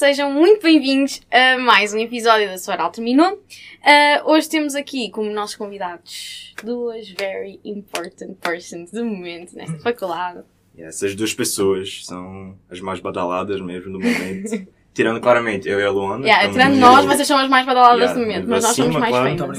[0.00, 3.34] sejam muito bem-vindos a mais um episódio da Sua Oral Terminou.
[3.34, 10.40] Uh, hoje temos aqui como nossos convidados duas very important persons do momento nesta faculdade.
[10.78, 14.66] Essas duas pessoas são as mais badaladas mesmo do momento.
[14.94, 16.24] tirando claramente eu e a Luana.
[16.24, 19.10] Yeah, tirando nós, vocês são as mais badaladas Yeah, do momento, mas nós somos mais
[19.10, 19.36] claro.
[19.36, 19.58] famous.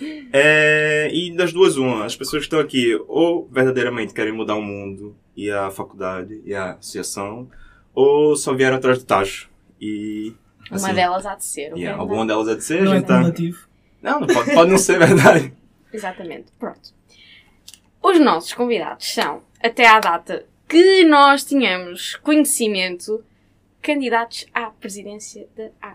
[0.00, 0.28] Muito.
[0.32, 4.62] É, e das duas, uma, as pessoas que estão aqui ou verdadeiramente querem mudar o
[4.62, 7.50] mundo e a faculdade e a associação,
[7.94, 9.54] ou só vieram atrás do tacho.
[9.80, 10.34] E.
[10.70, 11.72] Uma assim, delas há de ser.
[11.76, 12.00] yeah, ok?
[12.00, 13.14] alguma delas é de ser, Não é gente tá...
[13.14, 13.68] cumulativo.
[14.02, 15.52] Não, não pode, pode não ser verdade.
[15.92, 16.94] Exatamente, pronto.
[18.02, 23.24] Os nossos convidados são, até à data que nós tínhamos conhecimento,
[23.80, 25.94] candidatos à presidência da, A-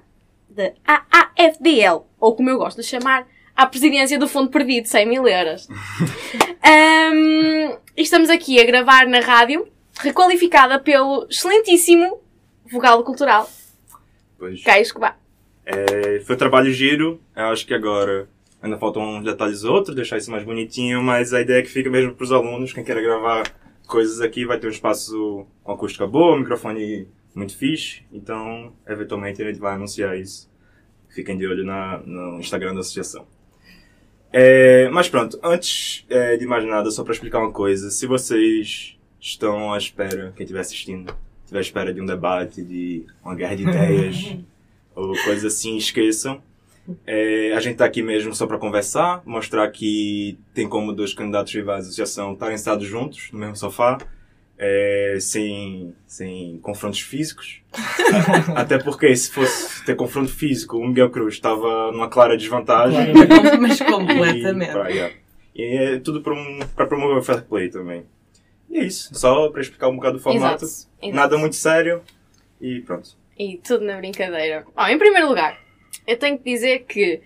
[0.50, 5.28] da AAFDL, ou como eu gosto de chamar, à presidência do Fundo Perdido, 100 mil
[5.28, 5.68] euros.
[7.98, 9.68] E estamos aqui a gravar na rádio,
[10.00, 12.20] requalificada pelo excelentíssimo
[12.72, 13.50] vogal cultural,
[14.42, 14.64] Pois.
[14.64, 15.20] Caio Escobar.
[15.64, 17.22] É, foi um trabalho giro.
[17.36, 18.28] Eu acho que agora
[18.60, 21.92] ainda faltam uns detalhes outros, deixar isso mais bonitinho, mas a ideia é que fica
[21.92, 22.74] mesmo para os alunos.
[22.74, 23.44] Quem queira gravar
[23.86, 28.02] coisas aqui vai ter um espaço com acústica boa, microfone muito fixe.
[28.12, 30.50] Então, eventualmente, a gente vai anunciar isso.
[31.08, 33.28] Fiquem de olho na, no Instagram da associação.
[34.34, 37.92] É, mas pronto, antes é, de mais nada, só para explicar uma coisa.
[37.92, 41.16] Se vocês estão à espera, quem estiver assistindo,
[41.52, 44.36] estiver à espera de um debate, de uma guerra de ideias,
[44.96, 46.42] ou coisas assim, esqueçam.
[47.06, 51.54] É, a gente tá aqui mesmo só para conversar, mostrar que tem como dois candidatos
[51.54, 53.98] rivais da associação estarem sentados juntos no mesmo sofá,
[54.58, 57.62] é, sem, sem confrontos físicos.
[58.56, 63.14] Até porque se fosse ter confronto físico, o Miguel Cruz estava numa clara desvantagem.
[63.60, 64.74] Mas E, completamente.
[64.74, 65.14] pá, yeah.
[65.56, 68.04] E é tudo para um, pra promover o fair play também.
[68.72, 70.64] E é isso, só para explicar um bocado do formato.
[70.64, 70.90] Exato.
[71.02, 71.16] exato.
[71.16, 72.02] Nada muito sério
[72.60, 73.18] e pronto.
[73.38, 74.66] E tudo na brincadeira.
[74.74, 75.60] Bom, em primeiro lugar,
[76.08, 77.22] eu tenho que dizer que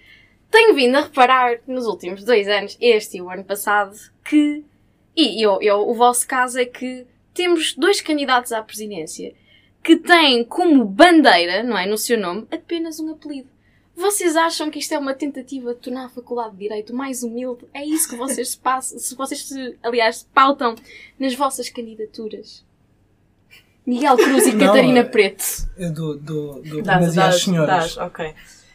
[0.50, 4.66] tenho vindo a reparar nos últimos dois anos, este e o ano passado, que.
[5.16, 9.34] E eu, eu, o vosso caso é que temos dois candidatos à presidência
[9.84, 11.86] que têm como bandeira, não é?
[11.86, 13.48] No seu nome, apenas um apelido.
[13.96, 17.66] Vocês acham que isto é uma tentativa de tornar a Faculdade de Direito mais humilde?
[17.74, 20.76] É isso que vocês se passam, se vocês se, aliás, se pautam
[21.18, 22.64] nas vossas candidaturas?
[23.86, 25.44] Miguel Cruz e Não, Catarina é- Preto.
[25.78, 27.96] Eu dou, dou, dou Dás, primazia às senhoras.
[27.96, 28.34] dás, ok.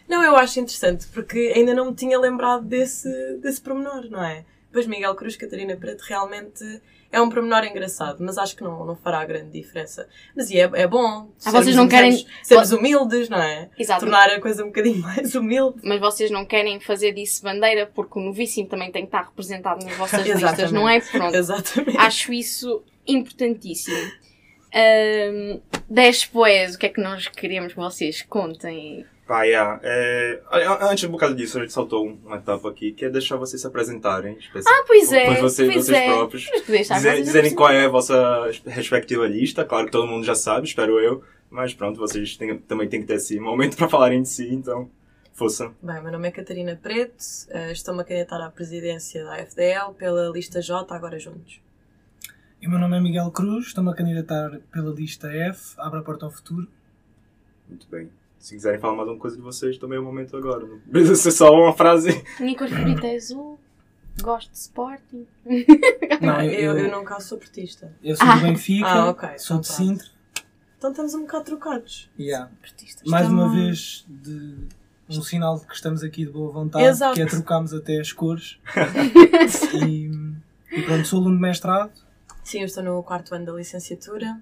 [0.09, 3.09] Não, eu acho interessante, porque ainda não me tinha lembrado desse,
[3.43, 4.45] desse pormenor, não é?
[4.73, 6.65] Pois Miguel Cruz, Catarina Preto, realmente
[7.13, 10.09] é um pormenor engraçado, mas acho que não, não fará grande diferença.
[10.37, 11.29] Mas e é, é bom.
[11.45, 13.69] Ah, vocês não querem- Sermos, sermos humildes, não é?
[13.77, 14.01] Exato.
[14.01, 15.81] Tornar a coisa um bocadinho mais humilde.
[15.83, 19.85] Mas vocês não querem fazer disso bandeira porque o novíssimo também tem que estar representado
[19.85, 21.01] nas vossas listas, não é?
[21.01, 21.35] Pronto.
[21.35, 21.99] Exatamente.
[21.99, 23.97] Acho isso importantíssimo.
[24.73, 29.05] Ahm, despois, o que é que nós queremos que vocês contem?
[29.31, 29.79] Pá, yeah.
[29.85, 30.43] é,
[30.91, 33.67] antes um bocado disso, a gente saltou uma etapa aqui, que é deixar vocês se
[33.69, 34.37] apresentarem.
[34.67, 35.27] Ah, pois é.
[35.27, 36.07] Pois vocês, pois vocês é.
[36.13, 36.51] próprios.
[36.67, 39.65] Dizer- dizerem qual é a vossa respectiva lista.
[39.65, 41.23] Claro que todo mundo já sabe, espero eu.
[41.49, 44.91] Mas pronto, vocês têm- também têm que ter esse momento para falarem de si, então,
[45.33, 45.71] força.
[45.81, 47.15] Bem, meu nome é Catarina Preto,
[47.51, 51.61] eh, estou-me a candidatar à presidência da AFDL pela lista J, agora juntos.
[52.61, 56.03] E o meu nome é Miguel Cruz, estou-me a candidatar pela lista F, abre a
[56.03, 56.67] porta ao futuro.
[57.69, 58.11] Muito bem.
[58.41, 60.67] Se quiserem falar mais alguma coisa de vocês, também é o momento agora.
[60.67, 62.25] Não precisa ser só uma frase.
[62.41, 63.61] Minha cor favorita é azul.
[64.23, 65.27] Gosto de Sporting.
[66.21, 67.93] Não, eu, eu, eu, eu, não cá sou portista.
[68.03, 68.37] sou Ah.
[68.37, 69.69] do Benfica, Ah, ok, sou então de.
[69.69, 70.07] Sintra.
[70.79, 72.11] Então estamos um bocado trocados.
[72.19, 72.51] Yeah.
[72.61, 73.07] Portistas.
[73.07, 74.57] Mais uma vez, de,
[75.11, 77.15] um sinal de que estamos aqui de boa vontade, Exato.
[77.15, 78.59] que é trocarmos até as cores.
[79.87, 80.11] e,
[80.73, 81.93] e pronto, sou aluno de mestrado.
[82.43, 84.41] Sim, eu estou no quarto ano da licenciatura.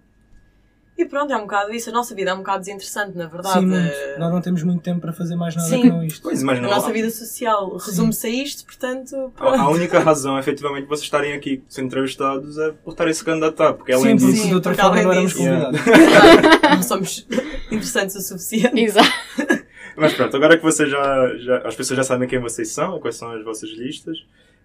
[0.99, 1.91] E pronto, é um bocado isso.
[1.91, 3.61] A nossa vida é um bocado desinteressante, na verdade.
[3.61, 4.19] Sim, muito.
[4.19, 5.83] Nós não temos muito tempo para fazer mais nada Sim.
[5.83, 6.21] que não isto.
[6.23, 6.67] Pois, A imagina.
[6.69, 9.15] nossa vida social resume-se a isto, portanto.
[9.37, 9.61] A, Pronto.
[9.61, 13.75] a única razão, efetivamente, de vocês estarem aqui sendo entrevistados é por estarem se candidatar.
[13.75, 14.43] Porque além Sim, disso.
[14.43, 15.81] Sim, de outra forma não éramos convidados.
[15.87, 16.69] Exato.
[16.75, 17.27] não somos
[17.71, 18.81] interessantes o suficiente.
[18.81, 19.09] Exato.
[19.97, 21.59] Mas pronto, agora que vocês já, já.
[21.59, 24.19] As pessoas já sabem quem vocês são, quais são as vossas listas.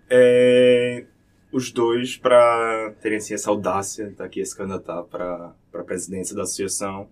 [0.10, 1.06] é,
[1.54, 5.84] os dois, para terem assim, essa audácia de estar aqui se candidatar para para a
[5.84, 7.10] presidência da associação,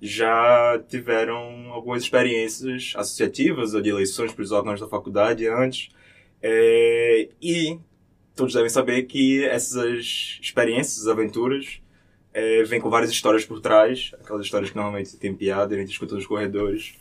[0.00, 5.88] já tiveram algumas experiências associativas ou de eleições para os órgãos da faculdade antes.
[6.42, 7.78] É, e
[8.36, 11.80] todos devem saber que essas experiências, aventuras,
[12.34, 15.92] é, vêm com várias histórias por trás, aquelas histórias que normalmente tem piada, a gente
[15.92, 16.94] escuta nos corredores.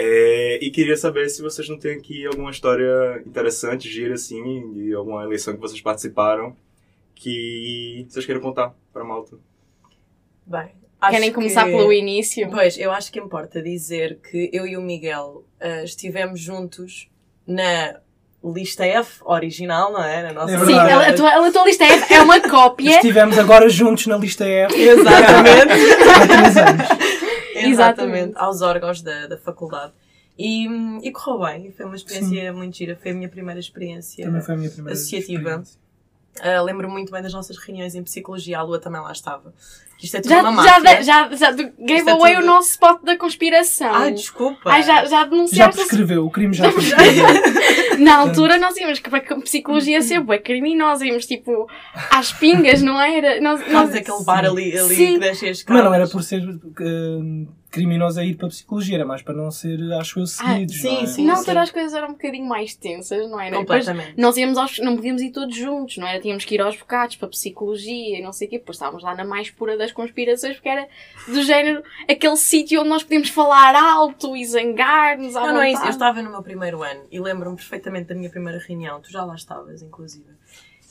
[0.00, 4.94] É, e queria saber se vocês não têm aqui alguma história interessante, gira assim, de
[4.94, 6.54] alguma eleição que vocês participaram,
[7.16, 9.36] que vocês queiram contar para a malta.
[10.46, 10.68] Bem,
[11.00, 12.48] Acho Querem começar que- pelo início?
[12.50, 17.08] Pois, eu acho que importa dizer que eu e o Miguel ah, estivemos juntos
[17.46, 18.00] na
[18.44, 20.22] lista F original, não é?
[20.24, 22.90] Na nossa É Sim, a tua, a tua lista é, é uma cópia.
[22.96, 25.72] Estivemos agora juntos na lista F Exatamente.
[26.08, 27.27] há três anos.
[27.70, 28.14] Exatamente.
[28.16, 28.38] Exatamente.
[28.38, 29.92] Aos órgãos da, da faculdade.
[30.38, 30.66] E,
[31.02, 31.72] e correu bem.
[31.72, 32.96] Foi uma experiência muito gira.
[33.00, 34.24] Foi a minha primeira experiência.
[34.24, 35.40] Também foi a minha primeira Associativa.
[35.42, 35.78] experiência.
[36.40, 38.58] Ah, lembro muito bem das nossas reuniões em psicologia.
[38.58, 39.52] A Lua também lá estava.
[40.00, 41.02] Isto é tudo Já, uma já, máfia.
[41.02, 43.92] já, já, gave Isto é away tudo- o nosso spot da conspiração.
[43.92, 44.70] Ai, desculpa.
[44.70, 45.74] Ai, já, já Já denunciaste.
[45.76, 47.24] prescreveu, o crime já prescreveu.
[47.98, 51.66] Na altura nós íamos para a psicologia ser bué criminosa, íamos tipo
[52.12, 53.40] às pingas, não era?
[53.40, 53.72] Nós, nós...
[53.72, 55.14] Faz aquele bar ali, ali Sim.
[55.14, 55.84] que desce as Mas escadas.
[55.84, 56.40] não era por ser
[56.80, 60.76] hum, criminoso a ir para a psicologia, era mais para não ser, acho eu, seguidos.
[60.76, 61.06] sim, não é?
[61.06, 61.24] sim.
[61.26, 63.58] Na altura as coisas eram um bocadinho mais tensas, não era?
[63.58, 64.20] Depois Completamente.
[64.20, 66.20] nós íamos aos, não podíamos ir todos juntos, não era?
[66.20, 68.58] Tínhamos que ir aos bocados para a psicologia e não sei o quê.
[68.58, 70.88] Depois estávamos lá na mais pura das conspirações, porque era
[71.26, 75.68] do género aquele sítio onde nós podíamos falar alto e zangar-nos à Não, não é
[75.68, 75.76] isso.
[75.76, 75.94] Eu vontade.
[75.94, 79.00] estava no meu primeiro ano e lembro-me perfeitamente da minha primeira reunião.
[79.00, 80.26] Tu já lá estavas, inclusive.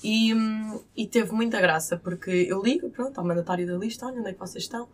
[0.03, 4.19] E, hum, e teve muita graça porque eu ligo, pronto, ao mandatário da lista, olha
[4.19, 4.87] onde é que vocês estão.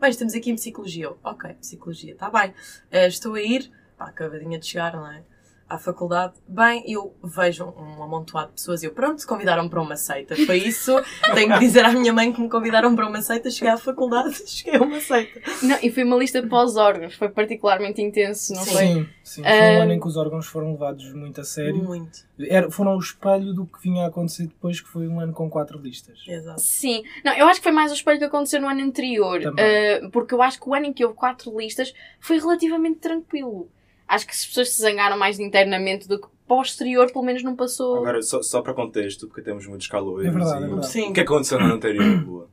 [0.00, 1.10] Bem, estamos aqui em psicologia.
[1.22, 2.52] Ok, psicologia, está bem.
[2.90, 5.22] Eh, estou a ir, pá, acabadinha de chegar, não é?
[5.68, 6.34] À faculdade.
[6.46, 10.36] Bem, eu vejo um, amontoado de pessoas e eu, pronto, convidaram-me para uma seita.
[10.36, 10.94] Foi isso.
[11.34, 13.50] Tenho que dizer à minha mãe que me convidaram para uma seita.
[13.50, 15.40] Cheguei à faculdade, cheguei a uma seita.
[15.62, 18.86] Não, e foi uma lista pós-órgãos, foi particularmente intenso, não foi?
[18.86, 19.42] Sim, sim.
[19.42, 21.82] Foi um ano em que os órgãos foram levados muito a sério.
[21.82, 22.24] Muito.
[22.38, 25.48] Era, foram o espelho do que vinha a acontecer depois, que foi um ano com
[25.48, 26.18] quatro listas.
[26.26, 26.60] Exato.
[26.60, 30.06] Sim, não, eu acho que foi mais o espelho que aconteceu no ano anterior, eh,
[30.12, 33.68] porque eu acho que o ano em que houve quatro listas foi relativamente tranquilo.
[34.14, 37.96] Acho que as pessoas se zangaram mais internamente do que posterior, pelo menos não passou.
[37.96, 40.28] Agora, só, só para contexto, porque temos muitos calores.
[40.28, 40.86] É verdade, e- é verdade.
[40.88, 41.10] Sim.
[41.10, 42.48] O que aconteceu no ano anterior, Lua?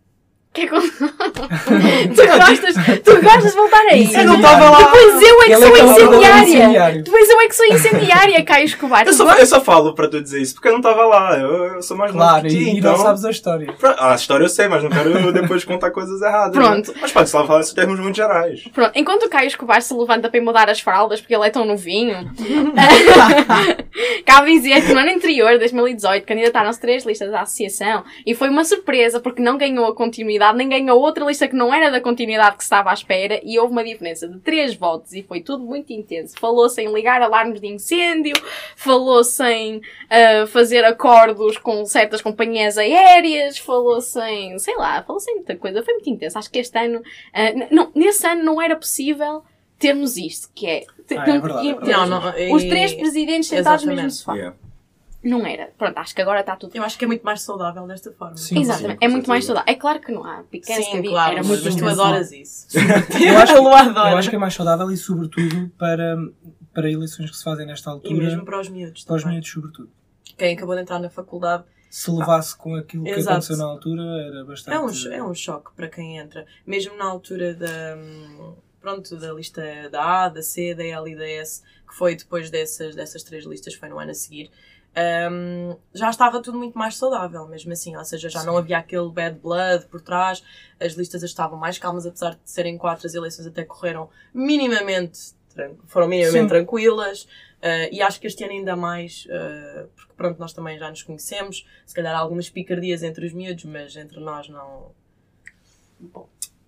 [0.53, 0.99] Que é tu, gostas,
[3.05, 4.13] tu gostas de voltar aí?
[4.13, 4.79] Eu não estava lá.
[4.79, 7.03] Depois eu é que sou é incendiária.
[7.03, 9.07] Depois eu é que sou incendiária, Caio Escobar.
[9.07, 11.39] Eu só, eu só falo para tu dizer isso porque eu não estava lá.
[11.39, 12.91] Eu, eu sou mais novo Claro, que ti, e, então...
[12.91, 13.73] não sabes a história.
[13.97, 16.51] Ah, a história eu sei, mas não quero depois contar coisas erradas.
[16.51, 16.91] Pronto.
[16.91, 16.97] né?
[17.01, 18.61] Mas pode só falar em termos muito gerais.
[18.73, 21.49] Pronto, enquanto o Caio Escobar se levanta para ir mudar as fraldas porque ele é
[21.49, 22.29] tão novinho,
[24.25, 28.65] cabe dizer que no ano anterior, 2018, candidataram-se três listas à associação e foi uma
[28.65, 32.57] surpresa porque não ganhou a continuidade, nem ganhou outra lista que não era da continuidade
[32.57, 35.93] que estava à espera e houve uma diferença de três votos e foi tudo muito
[35.93, 36.35] intenso.
[36.39, 38.33] Falou-se em ligar alarmes de incêndio,
[38.75, 45.35] falou-se em ah, fazer acordos com certas companhias aéreas, falou-se em, sei lá, falou-se em
[45.35, 45.83] muita coisa.
[45.83, 46.37] Foi muito intenso.
[46.39, 47.01] Acho que este ano,
[47.35, 49.43] n- não, nesse ano não era possível
[49.77, 50.83] termos isto, que é...
[51.17, 51.91] Ah, é verdade, é verdade.
[51.91, 54.33] Não, não, Os e- três presidentes sentados no mesmo sofá.
[54.35, 54.55] Yeah.
[55.23, 55.67] Não era.
[55.77, 56.75] Pronto, acho que agora está tudo.
[56.75, 58.35] Eu acho que é muito mais saudável desta forma.
[58.37, 58.59] Sim.
[58.59, 58.99] Exatamente.
[58.99, 59.71] com é muito mais saudável.
[59.71, 61.09] É claro que não há picantes que Sim, havia.
[61.11, 62.01] claro, era mas, muito tu intenso.
[62.01, 62.67] adoras isso.
[63.21, 66.17] Eu acho, eu acho que é mais saudável e, sobretudo, para,
[66.73, 69.35] para eleições que se fazem nesta E altura, mesmo para os miúdos para os também.
[69.35, 69.89] miúdos, sobretudo.
[70.37, 73.29] Quem acabou de entrar na faculdade Se levasse com aquilo que Exato.
[73.29, 74.75] aconteceu na altura, era bastante.
[74.75, 76.47] é um, é um choque para quem entra.
[76.65, 77.95] Mesmo na altura da,
[78.79, 82.49] pronto, da lista da A, da C, da L e da S, que foi depois
[82.49, 84.49] dessas, dessas três listas, foi no ano a seguir,
[85.31, 87.95] hum, já estava tudo muito mais saudável, mesmo assim.
[87.95, 90.43] Ou seja, já não havia aquele bad blood por trás,
[90.79, 95.33] as listas estavam mais calmas, apesar de serem quatro, as eleições até correram minimamente,
[95.87, 96.47] foram minimamente Sim.
[96.47, 97.27] tranquilas.
[97.61, 101.03] Uh, e acho que este ano ainda mais, uh, porque pronto, nós também já nos
[101.03, 104.91] conhecemos, se calhar há algumas picardias entre os miúdos, mas entre nós não.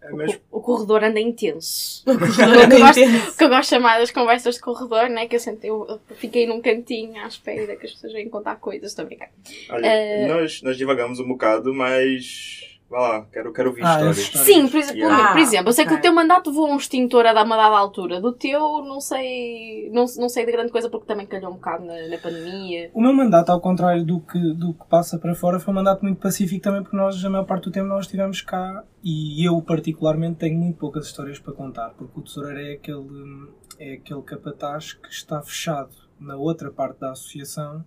[0.04, 0.40] É mesmo.
[0.52, 2.04] O, o corredor anda intenso.
[2.06, 2.42] O que
[2.76, 3.30] eu gosto- entendo.
[3.30, 5.28] O que eu gosto de chamar das conversas de corredor, né?
[5.28, 8.92] Que eu, sentei, eu fiquei num cantinho à espera que as pessoas venham contar coisas.
[8.92, 9.30] Estou a brincar.
[9.70, 12.73] Olha, Eh, nós, nós divagamos um bocado, mas.
[12.94, 14.18] Vá lá, quero, quero ouvir Ah, histórias.
[14.20, 14.46] essa história.
[14.54, 15.32] Sim, por, exemplo, Yeah.
[15.32, 17.76] por exemplo, eu sei que o teu mandato voou um extintor a dar uma dada
[17.76, 18.22] altura.
[18.22, 21.84] Do teu, não sei, não, não sei de grande coisa porque também calhou um bocado
[21.86, 22.92] na, na pandemia.
[22.94, 26.04] O meu mandato, ao contrário do que, do que passa para fora, foi um mandato
[26.04, 29.60] muito pacífico também, porque nós, a maior parte do tempo, nós estivemos cá e eu,
[29.64, 33.48] particularmente, tenho muito poucas histórias para contar, porque o tesoureiro é aquele,
[33.80, 37.84] é aquele capataz que está fechado na outra parte da associação.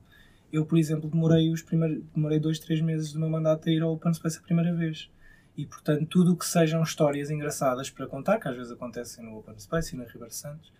[0.56, 3.82] Eu, por exemplo, demorei, os primeiros, demorei dois, três meses do meu mandato a ir
[3.82, 5.10] ao Open Space a primeira vez.
[5.56, 9.38] E, portanto, tudo o que sejam histórias engraçadas para contar, que às vezes acontecem no
[9.38, 10.72] Open Space e na River Santos,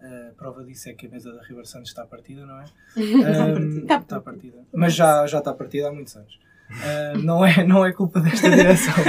[0.00, 2.64] a prova disso é que a mesa da River Santos está partida, não é?
[3.82, 4.58] Está Está partida.
[4.72, 6.40] Mas já, já está partida há muitos anos.
[6.70, 8.94] Ah, não, é, não é culpa desta direção.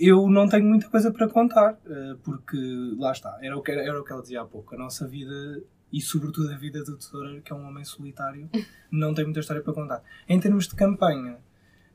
[0.00, 2.56] Eu não tenho muita coisa para contar, ah, porque
[2.98, 4.74] lá está, era o, que, era o que ela dizia há pouco.
[4.74, 5.60] A nossa vida,
[5.92, 8.48] e sobretudo a vida do tesoureiro, que é um homem solitário,
[8.90, 10.02] não tem muita história para contar.
[10.28, 11.38] Em termos de campanha,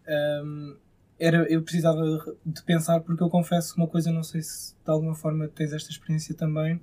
[0.07, 0.75] ahm,
[1.19, 2.03] era, eu precisava
[2.45, 5.89] de pensar porque eu confesso uma coisa, não sei se de alguma forma tens esta
[5.89, 6.79] experiência também.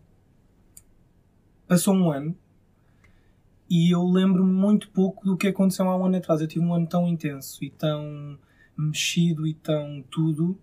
[1.68, 2.36] Passou um ano
[3.70, 6.40] e eu lembro-me muito pouco do que aconteceu há um ano atrás.
[6.40, 8.38] Eu tive um ano tão intenso e tão
[8.76, 10.58] mexido e tão tudo,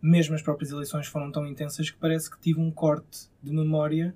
[0.00, 4.14] mesmo as próprias eleições foram tão intensas que parece que tive um corte de memória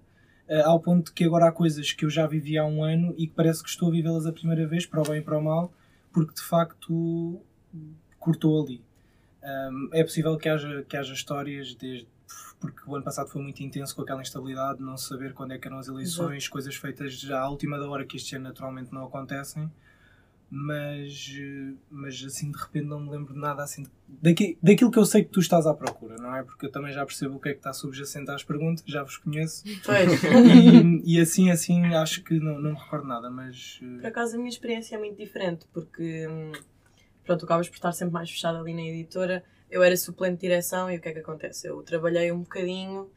[0.65, 3.35] ao ponto que agora há coisas que eu já vivi há um ano e que
[3.35, 5.73] parece que estou a vivê-las a primeira vez, para o bem e para o mal,
[6.13, 7.41] porque de facto
[8.19, 8.83] cortou ali.
[9.43, 12.07] Um, é possível que haja, que haja histórias desde
[12.61, 15.67] porque o ano passado foi muito intenso com aquela instabilidade, não saber quando é que
[15.67, 16.53] eram as eleições, Exato.
[16.53, 19.71] coisas feitas já à última da hora que este ano naturalmente não acontecem.
[20.51, 21.31] Mas,
[21.89, 25.23] mas assim de repente não me lembro de nada assim daqui, daquilo que eu sei
[25.23, 26.43] que tu estás à procura, não é?
[26.43, 29.17] Porque eu também já percebo o que é que está subjacente às perguntas, já vos
[29.17, 29.63] conheço.
[29.85, 30.23] Pois.
[31.05, 33.81] E, e assim, assim acho que não, não me recordo nada, mas.
[34.01, 36.53] Por acaso a minha experiência é muito diferente, porque hum,
[37.25, 40.91] pronto, acabas por estar sempre mais fechado ali na editora eu era suplente de direção
[40.91, 41.69] e o que é que acontece?
[41.69, 43.09] Eu trabalhei um bocadinho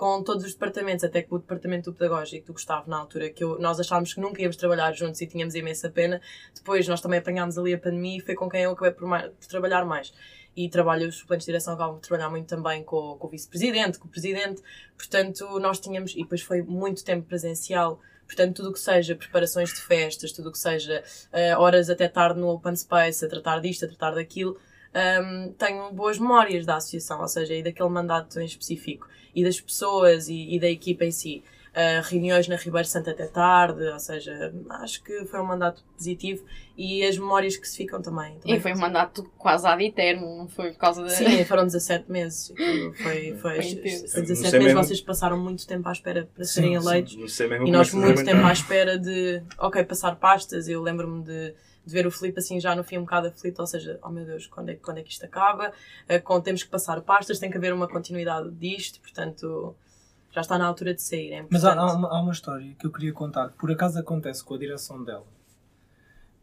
[0.00, 3.44] com todos os departamentos, até que o departamento do pedagógico do Gustavo, na altura, que
[3.44, 6.22] eu, nós achávamos que nunca íamos trabalhar juntos e tínhamos imensa pena.
[6.54, 9.30] Depois nós também apanhámos ali a pandemia e foi com quem eu acabei por, mais,
[9.30, 10.10] por trabalhar mais.
[10.56, 13.98] E trabalho, os suplentes de direção acabam por trabalhar muito também com, com o vice-presidente,
[13.98, 14.62] com o presidente.
[14.96, 19.70] Portanto, nós tínhamos, e depois foi muito tempo presencial, Portanto, tudo o que seja preparações
[19.74, 21.02] de festas, tudo o que seja
[21.32, 24.56] uh, horas até tarde no open space, a tratar disto, a tratar daquilo,
[24.94, 29.60] um, tenho boas memórias da associação, ou seja, e daquele mandato em específico, e das
[29.60, 31.42] pessoas e, e da equipa em si.
[31.70, 36.44] Uh, reuniões na Ribeiro Santa até tarde, ou seja, acho que foi um mandato positivo
[36.76, 38.36] e as memórias que se ficam também.
[38.40, 41.12] também e foi um mandato quase ad eterno, não foi por causa de.
[41.12, 42.52] Sim, foram 17 meses.
[42.56, 44.82] Foi, foi, foi, foi 17 meses, mesmo.
[44.82, 47.38] vocês passaram muito tempo à espera para sim, serem eleitos.
[47.38, 50.66] e nós muito tempo à espera de, ok, passar pastas.
[50.66, 51.54] Eu lembro-me de
[51.90, 54.24] de ver o Felipe assim já no fim um bocado aflito, ou seja, oh meu
[54.24, 55.72] Deus, quando é, quando é que isto acaba?
[56.08, 59.74] Uh, temos que passar pastas, tem que haver uma continuidade disto, portanto
[60.32, 61.32] já está na altura de sair.
[61.32, 63.98] É Mas há, há, uma, há uma história que eu queria contar, que por acaso
[63.98, 65.26] acontece com a direção dela.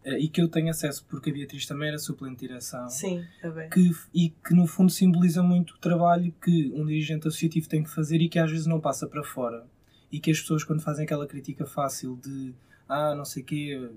[0.06, 2.89] Uh, e que eu tenho acesso porque a Beatriz também era suplente de direção.
[2.89, 3.70] Sim, é bem.
[3.70, 7.89] Que, e que no fundo simboliza muito o trabalho que um dirigente associativo tem que
[7.89, 9.66] fazer e que às vezes não passa para fora.
[10.12, 12.54] E que as pessoas, quando fazem aquela crítica fácil de
[12.88, 13.89] ah, não sei o quê,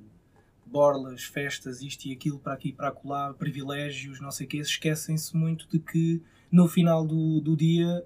[0.67, 5.37] borlas, festas, isto e aquilo, para aqui para acolá, privilégios, não sei o quê, esquecem-se
[5.37, 8.05] muito de que no final do, do dia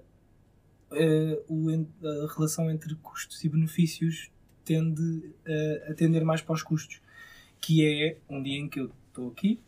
[1.47, 4.29] o, a relação entre custos e benefícios
[4.63, 5.31] tende
[5.87, 7.01] a atender mais para os custos.
[7.59, 9.59] Que é um dia em que eu estou aqui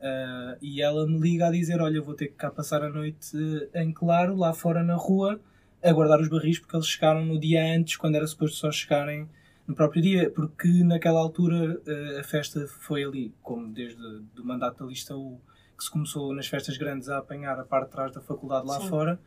[0.00, 3.36] uh, e ela me liga a dizer: Olha, vou ter que cá passar a noite
[3.74, 5.40] em claro, lá fora na rua,
[5.82, 9.28] a guardar os barris, porque eles chegaram no dia antes, quando era suposto só chegarem
[9.70, 14.82] no próprio dia, porque naquela altura eh, a festa foi ali, como desde o mandato
[14.82, 15.40] da lista U,
[15.78, 18.80] que se começou nas festas grandes a apanhar a parte de trás da faculdade lá
[18.80, 18.88] Sim.
[18.88, 19.20] fora,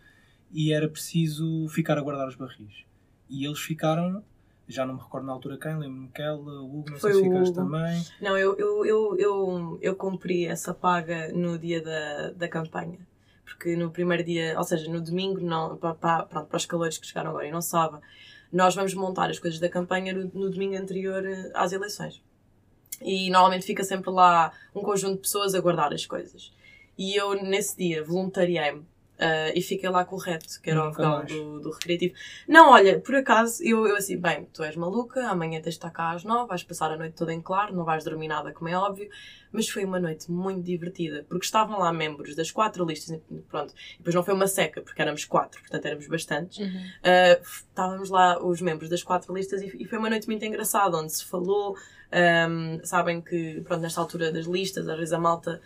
[0.51, 2.83] e era preciso ficar a guardar os barris.
[3.29, 4.21] E eles ficaram,
[4.67, 7.21] já não me recordo na altura quem, lembro-me que ela, o Hugo, não foi sei
[7.21, 8.05] se ficaste também.
[8.21, 12.99] Não, eu, eu, eu, eu, eu cumpri essa paga no dia da, da campanha
[13.45, 17.05] porque no primeiro dia, ou seja, no domingo, não, para, para, para os calores que
[17.05, 18.01] chegaram agora e não sábado,
[18.53, 22.21] nós vamos montar as coisas da campanha no, no domingo anterior eh, às eleições.
[23.01, 26.53] E normalmente fica sempre lá um conjunto de pessoas a guardar as coisas.
[26.95, 28.85] E eu, nesse dia, voluntariei-me
[29.23, 32.13] Uh, e fiquei lá com o reto, que era o vogal do, do recreativo.
[32.45, 35.91] Não, olha, por acaso, eu, eu assim, bem, tu és maluca, amanhã tens de estar
[35.91, 38.67] cá às nove, vais passar a noite toda em claro, não vais dormir nada, como
[38.67, 39.09] é óbvio,
[39.49, 44.13] mas foi uma noite muito divertida, porque estavam lá membros das quatro listas, pronto, depois
[44.13, 46.67] não foi uma seca, porque éramos quatro, portanto éramos bastantes, uhum.
[46.67, 50.97] uh, estávamos lá os membros das quatro listas e, e, foi uma noite muito engraçada,
[50.97, 51.77] onde se falou,
[52.11, 55.61] um, sabem que, pronto, nesta altura das listas, às vezes a malta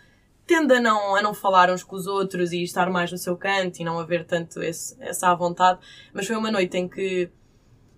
[0.48, 3.36] tende a não, a não falar uns com os outros e estar mais no seu
[3.36, 5.78] canto e não haver tanto esse, essa à vontade.
[6.12, 7.30] Mas foi uma noite em que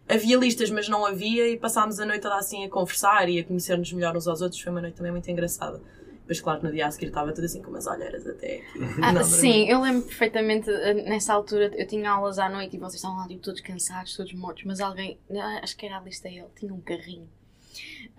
[0.09, 3.45] havia listas, mas não havia, e passámos a noite toda assim a conversar e a
[3.45, 4.61] conhecer-nos melhor uns aos outros.
[4.61, 5.81] Foi uma noite também muito engraçada.
[6.23, 8.79] Depois, claro, no dia a seguir estava tudo assim com umas olheiras até aqui.
[9.01, 12.79] Ah, não, sim, eu lembro perfeitamente, eh, nessa altura eu tinha aulas à noite e
[12.79, 16.01] vocês estavam lá tipo, todos cansados, todos mortos, mas alguém, ah, acho que era a
[16.01, 17.29] lista ele, tinha um carrinho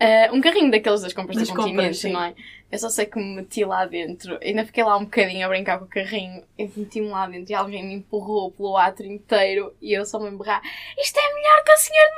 [0.02, 2.34] Uh, um carrinho daqueles das compras das do continente, não é?
[2.72, 5.78] Eu só sei que me meti lá dentro, ainda fiquei lá um bocadinho a brincar
[5.78, 9.94] com o carrinho, eu meti-me lá dentro e alguém me empurrou pelo ato inteiro e
[9.94, 10.60] eu só me embarrar:
[10.98, 12.18] Isto é melhor que o senhor de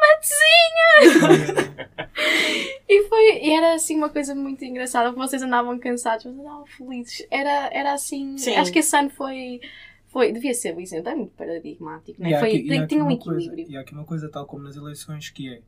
[1.57, 1.89] Matezinha!
[2.87, 7.27] e foi, e era assim uma coisa muito engraçada, vocês andavam cansados, mas andavam felizes.
[7.29, 8.55] Era, era assim, Sim.
[8.55, 9.59] acho que esse ano foi.
[10.07, 12.39] Foi, devia ser o isento, é muito paradigmático, não é?
[12.39, 13.55] Foi, tinha um equilíbrio.
[13.55, 15.59] Coisa, e há aqui uma coisa, tal como nas eleições, que é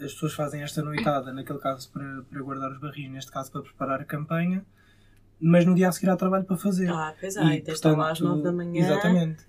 [0.00, 3.62] as pessoas fazem esta noitada, naquele caso para, para guardar os barris, neste caso para
[3.62, 4.64] preparar a campanha,
[5.40, 6.90] mas no dia a seguir há trabalho para fazer.
[6.90, 8.80] Ah, pois é, e, estar lá às 9 da manhã.
[8.80, 9.44] Exatamente.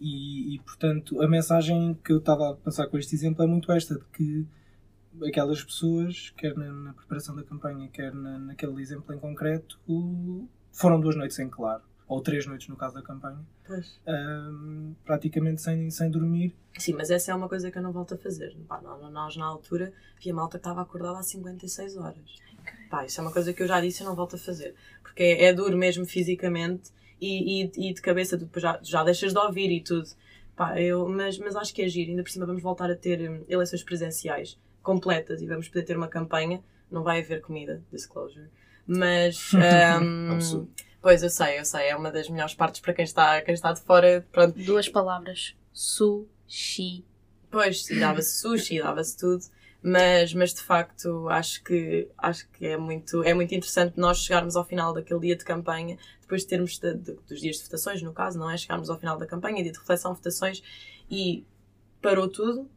[0.00, 3.70] E, e, portanto, a mensagem que eu estava a passar com este exemplo é muito
[3.70, 4.46] esta, de que
[5.26, 9.78] aquelas pessoas, quer na, na preparação da campanha, quer na, naquele exemplo em concreto,
[10.72, 14.00] foram duas noites em claro, ou três noites no caso da campanha, Pois.
[14.06, 16.52] ahm, praticamente sem, sem dormir.
[16.76, 18.56] Sim, mas essa é uma coisa que eu não volto a fazer.
[18.66, 22.18] Pá, nó- nós, na altura, via malta que estava acordada há 56 horas.
[22.90, 24.74] Pá, isso é uma coisa que eu já disse e não volto a fazer.
[25.02, 26.90] Porque é, é duro mesmo fisicamente
[27.20, 30.08] e, e, e de cabeça, tu depois já, já deixas de ouvir e tudo.
[30.56, 32.10] Pá, eu, mas, mas acho que é giro.
[32.10, 35.96] Ainda por cima vamos voltar a ter hum, eleições presenciais completas e vamos poder ter
[35.96, 36.60] uma campanha.
[36.90, 38.48] Não vai haver comida, disclosure.
[38.84, 39.52] Mas.
[40.28, 40.68] Absurdo.
[41.02, 41.88] Pois, eu sei, eu sei.
[41.88, 44.26] É uma das melhores partes para quem está, quem está de fora.
[44.32, 45.54] Pronto, Duas palavras.
[45.72, 47.04] Sushi.
[47.50, 49.44] Pois, e dava-se sushi, dava-se tudo,
[49.82, 54.54] mas, mas de facto acho que, acho que é, muito, é muito interessante nós chegarmos
[54.54, 58.00] ao final daquele dia de campanha, depois de termos de- de- dos dias de votações,
[58.02, 58.56] no caso, não é?
[58.56, 60.62] Chegarmos ao final da campanha, dia de reflexão, votações,
[61.10, 61.44] e
[62.00, 62.70] parou tudo,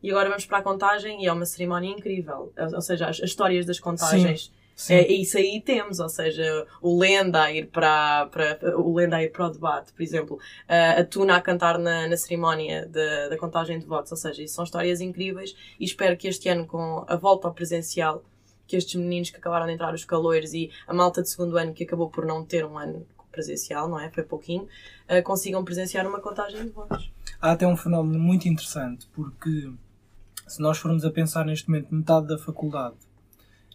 [0.00, 2.52] e agora vamos para a contagem, e é uma cerimónia incrível.
[2.56, 4.44] Ou ou seja, as, as histórias das contagens.
[4.46, 4.52] Sim.
[4.88, 9.22] É, isso aí temos, ou seja, o Lenda a ir para, para o Lenda a
[9.22, 13.36] ir para o debate, por exemplo, a Tuna a cantar na, na cerimónia da, da
[13.36, 17.04] contagem de votos, ou seja, isso são histórias incríveis e espero que este ano, com
[17.06, 18.24] a volta ao presencial,
[18.66, 21.74] que estes meninos que acabaram de entrar, os calores e a malta de segundo ano
[21.74, 24.10] que acabou por não ter um ano presencial, não é?
[24.10, 24.68] Foi pouquinho,
[25.08, 27.10] eh, consigam presenciar uma contagem de votos.
[27.40, 29.70] Há até um fenómeno muito interessante, porque
[30.46, 32.96] se nós formos a pensar neste momento, metade da faculdade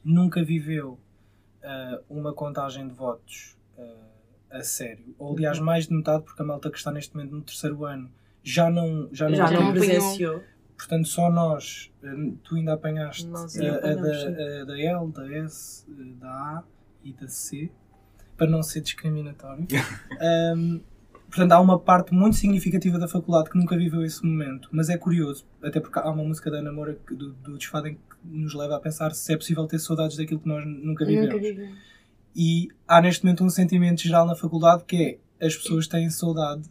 [0.07, 0.97] nunca viveu
[1.63, 4.07] ah, uma contagem de votos ah,
[4.51, 5.13] a sério.
[5.19, 8.09] Ou aliás, mais de metade, porque a malta que está neste momento no terceiro ano
[8.41, 9.59] já não, já não, Já tem.
[9.59, 10.43] não presenciou.
[10.77, 12.07] Portanto, só nós, ah,
[12.43, 15.85] tu ainda apanhaste Nós a, a da, a da L, da S,
[16.19, 16.63] da A
[17.03, 17.69] e da C,
[18.37, 19.65] para não ser discriminatório.
[20.21, 20.79] Ahm,
[21.29, 24.97] portanto, há uma parte muito significativa da faculdade que nunca viveu esse momento, mas é
[24.97, 28.53] curioso, até porque há uma música da Ana Moura que- do, do Desfadem que nos
[28.53, 31.33] leva a pensar se é possível ter saudades daquilo que nós nunca vivemos.
[31.41, 31.71] Nunca.
[32.35, 36.63] E há neste momento um sentimento geral na faculdade que é as pessoas têm saudade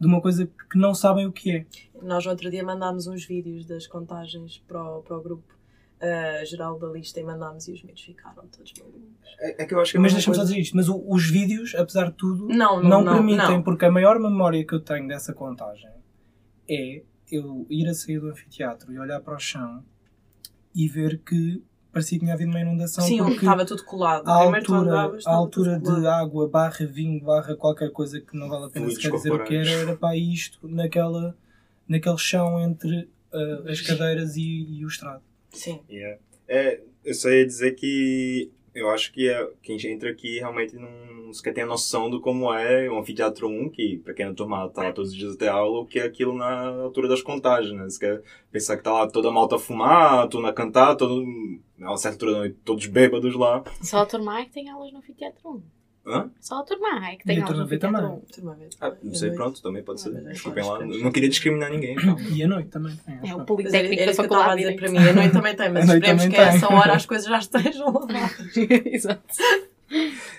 [0.00, 1.66] de uma coisa que não sabem o que é.
[2.02, 5.57] Nós outro dia mandámos uns vídeos das contagens para o, para o grupo
[6.00, 9.00] eh, geral da lista e mandámos e os miúdos ficaram todos malucos.
[9.40, 10.88] É, é que eu acho que é Mas uma deixa-me só coisa- dizer isto, mas
[10.88, 13.62] o- os vídeos, apesar de tudo, Não, não, não, não, permitem, não.
[13.62, 15.90] porque a maior memória que eu tenho dessa contagem
[16.68, 19.84] é eu ir a sair do anfiteatro e olhar para o chão
[20.74, 24.28] e ver que parecia que tinha havido uma inundação Sim, porque estava tudo colado.
[24.28, 28.70] a altura, andavas, altura de água barra vinho barra qualquer coisa que não vale a
[28.70, 31.36] pena sequer dizer o que era, era para isto naquela,
[31.88, 34.42] naquele chão entre ah, as cadeiras e,
[34.78, 35.22] e o estrado.
[35.58, 35.80] Sim.
[35.90, 36.20] Yeah.
[36.46, 41.32] É, eu só ia dizer que eu acho que é, quem entra aqui realmente não
[41.32, 44.68] sequer tem a noção do como é o Anfiteatro 1, que pra quem não turma
[44.70, 47.76] tá lá todos os dias até aula, o que é aquilo na altura das contagens,
[47.76, 47.84] né?
[47.84, 50.94] Você quer pensar que tá lá toda a malta a fumar, a turma a cantar,
[50.94, 51.22] todo,
[51.80, 53.64] a uma certa altura da noite, todos bêbados lá.
[53.82, 55.77] Só a turma A é que tem aulas no anfiteatro 1.
[56.08, 56.30] Hã?
[56.40, 58.02] Só a turma A é que tem E a turma B também.
[58.02, 58.20] 1.
[58.32, 58.66] Turma B.
[58.80, 60.14] Ah, não sei, pronto, também pode ser.
[60.16, 61.92] É Desculpem lá, não queria discriminar ninguém.
[61.94, 62.16] Então.
[62.32, 62.96] E a noite também.
[63.04, 63.44] tem, É o eu.
[63.44, 64.56] Politécnico era da eu a faculdade.
[64.56, 64.98] dizer de para mim.
[64.98, 66.56] A noite também tem, mas A esperemos que a tem.
[66.56, 68.06] essa hora as coisas já estejam lá.
[68.86, 69.22] Exato.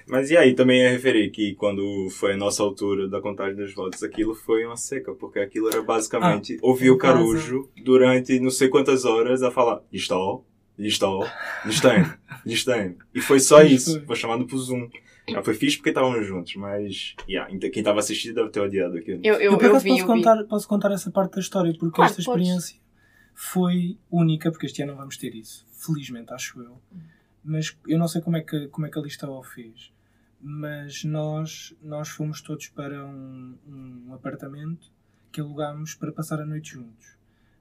[0.07, 3.73] Mas e aí, também é referir que quando foi a nossa altura da contagem dos
[3.73, 6.97] votos, aquilo foi uma seca, porque aquilo era basicamente ouvir o.
[6.97, 10.43] Carujo durante não sei quantas horas a falar listó,
[10.77, 11.25] listó,
[11.65, 12.05] listém,
[12.45, 12.95] listém.
[13.13, 14.15] E foi só isso, foi.
[14.15, 14.87] chamado por Zoom.
[15.31, 19.19] Já foi fixe porque estávamos juntos, mas yeah, quem estava assistindo deve ter odiado aquilo.
[19.23, 20.03] Eu, Eu, eu, eu vi, posso, eu vi.
[20.03, 22.41] contar, posso contar essa parte da história, porque Claro, esta podes.
[22.47, 22.79] experiência
[23.33, 25.65] foi única, porque este ano não vamos ter isso.
[25.71, 26.81] Felizmente, acho eu.
[27.43, 29.91] Mas eu não sei como é que, como é que a lista o fez.
[30.41, 34.91] Mas nós, nós fomos todos para um, um apartamento
[35.31, 37.17] que alugámos para passar a noite juntos.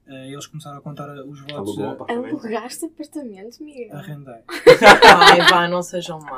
[0.09, 1.79] Eh, eles começaram a contar os votos.
[2.09, 3.95] Alugaste apartamento, Miguel?
[3.95, 4.41] arrendei.
[5.05, 6.31] Ai, vá, não sejam Deus.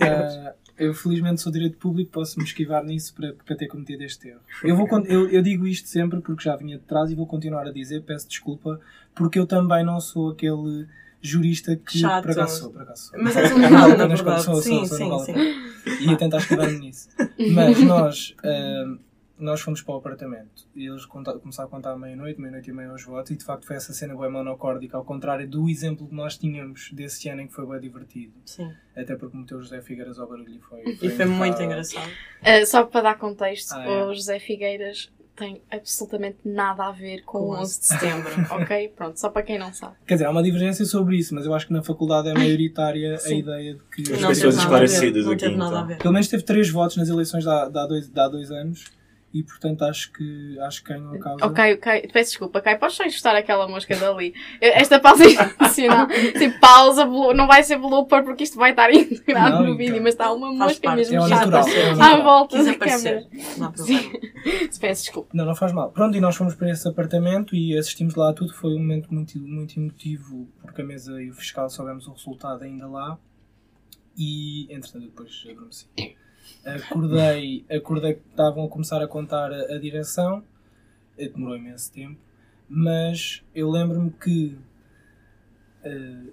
[0.00, 4.28] Ah, eu felizmente sou direito público, posso me esquivar nisso para, para ter cometido este
[4.28, 4.40] erro.
[4.62, 7.66] Eu, vou, eu, eu digo isto sempre porque já vinha de trás e vou continuar
[7.66, 8.80] a dizer, peço desculpa,
[9.12, 10.86] porque eu também não sou aquele
[11.20, 12.22] jurista que Chato.
[12.22, 13.20] por acaso sou, por acaso sou.
[13.20, 14.42] Mas és um Não na verdade.
[14.44, 15.94] sou, sou, Sim, sou, não sim, sim.
[16.00, 17.08] E ia tentar esquivar-me nisso.
[17.52, 18.96] Mas nós, ah,
[19.38, 22.90] nós fomos para o apartamento e eles começaram a contar à meia-noite, meia-noite e meia
[22.90, 26.14] aos votos, e de facto foi essa cena bem monocórdica, ao contrário do exemplo que
[26.14, 28.32] nós tínhamos desse ano em que foi bem divertido.
[28.44, 28.72] Sim.
[28.96, 30.82] Até porque meteu o José Figueiras ao barulho e foi.
[31.02, 32.10] E foi muito engraçado.
[32.42, 34.04] Ah, só para dar contexto, Ah, é.
[34.04, 38.88] o José Figueiras tem absolutamente nada a ver com Com o 11 de setembro, ok?
[38.88, 39.94] Pronto, só para quem não sabe.
[40.04, 43.16] Quer dizer, há uma divergência sobre isso, mas eu acho que na faculdade é maioritária
[43.24, 44.12] a ideia de que.
[44.12, 45.80] As Não pessoas teve nada a ver, esclarecidas Não aqui, teve nada então.
[45.82, 45.98] a ver.
[45.98, 48.50] Pelo menos teve três votos nas eleições de há, de há dois, de há dois
[48.50, 48.84] anos
[49.32, 51.46] e, portanto, acho que, acho que ganham a causa.
[51.46, 54.34] Ok, ok, peço desculpa, Kai, podes só ajustar aquela mosca dali.
[54.60, 56.06] Esta pausa é intencional.
[56.38, 59.76] tipo, pausa, não vai ser blooper porque isto vai estar integrado Não, no então.
[59.76, 60.96] vídeo, mas está uma Faz mosca parte.
[60.96, 61.68] mesmo É chata natural.
[61.68, 63.26] é à volta da câmera.
[63.58, 64.02] Não há problema.
[64.80, 65.28] Peço desculpa.
[65.34, 65.90] Não, não faz mal.
[65.90, 68.54] Pronto, e nós fomos para esse apartamento e assistimos lá a tudo.
[68.54, 72.62] Foi um momento muito, muito emotivo porque a mesa e o fiscal soubemos o resultado
[72.64, 73.18] ainda lá.
[74.16, 75.86] E, entretanto, eu depois adormeci.
[76.64, 80.42] Acordei, acordei que estavam a começar a contar a, direção.
[81.16, 82.18] Eh, Demorou imenso tempo.
[82.68, 84.56] Mas eu lembro-me que
[85.84, 86.30] eh,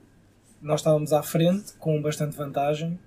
[0.61, 2.99] nós estávamos à frente com bastante vantagem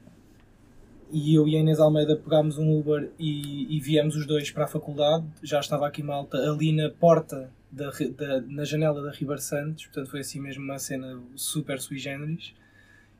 [1.10, 4.64] e eu e a Inês Almeida pegámos um Uber e, e viemos os dois para
[4.64, 5.24] a faculdade.
[5.42, 10.10] Já estava aqui malta ali na porta, da, da- na janela da Ribeiro Santos, portanto
[10.10, 12.54] foi assim mesmo uma cena super sui generis.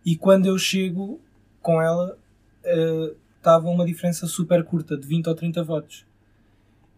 [0.04, 1.20] E quando eu chego
[1.60, 2.18] com ela,
[2.64, 3.12] eh,
[3.48, 6.04] estava uma diferença super curta, de 20 ou 30 votos.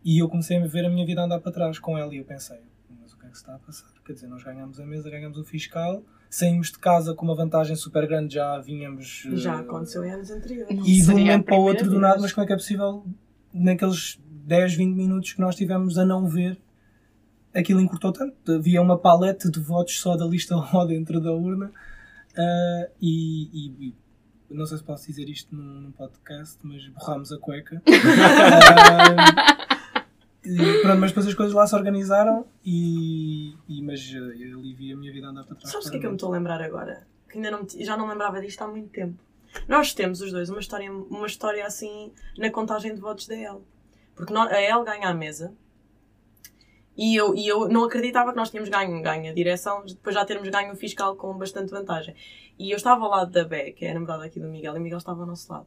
[0.05, 2.25] E eu comecei a ver a minha vida andar para trás com ela e eu
[2.25, 2.59] pensei,
[3.01, 3.87] mas o que é que se está a passar?
[4.05, 7.77] Quer dizer, nós ganhamos a mesa, ganhamos o fiscal, saímos de casa com uma vantagem
[7.77, 9.25] super grande, já vínhamos...
[9.33, 10.77] eh, Já aconteceu em anos anteriores.
[10.89, 13.05] E de um momento para o outro, do nada, mas como é que é possível,
[13.55, 16.59] naqueles 10, 20 minutos que nós tivemos a não ver,
[17.55, 18.35] aquilo encurtou tanto?
[18.53, 21.71] Havia uma palete de votos só da lista lá dentro da urna.
[23.01, 23.95] e, e- e
[24.51, 27.83] não sei se posso dizer isto num, num podcast, mas borrámos a cueca.
[30.43, 34.59] Ah, e pronto, mas depois as coisas lá se organizaram e, e mas eh, eu
[34.59, 35.71] ali vi a minha vida andar para trás.
[35.71, 37.07] Sabes o que é que eu me estou a lembrar agora?
[37.29, 39.23] Que ainda não me já não lembrava disto há muito tempo.
[39.69, 43.63] Nós temos os dois uma história, uma história assim na contagem de votos da El.
[44.17, 45.53] Porque nó- a El ganha a mesa
[46.97, 50.25] e eu, e eu não acreditava que nós tínhamos ganho, ganho a direção, depois já
[50.25, 52.15] termos ganho o fiscal com bastante vantagem.
[52.59, 54.79] E eu estava ao lado da Bé, que é a namorada aqui do Miguel, e
[54.79, 55.67] o Miguel estava ao nosso lado.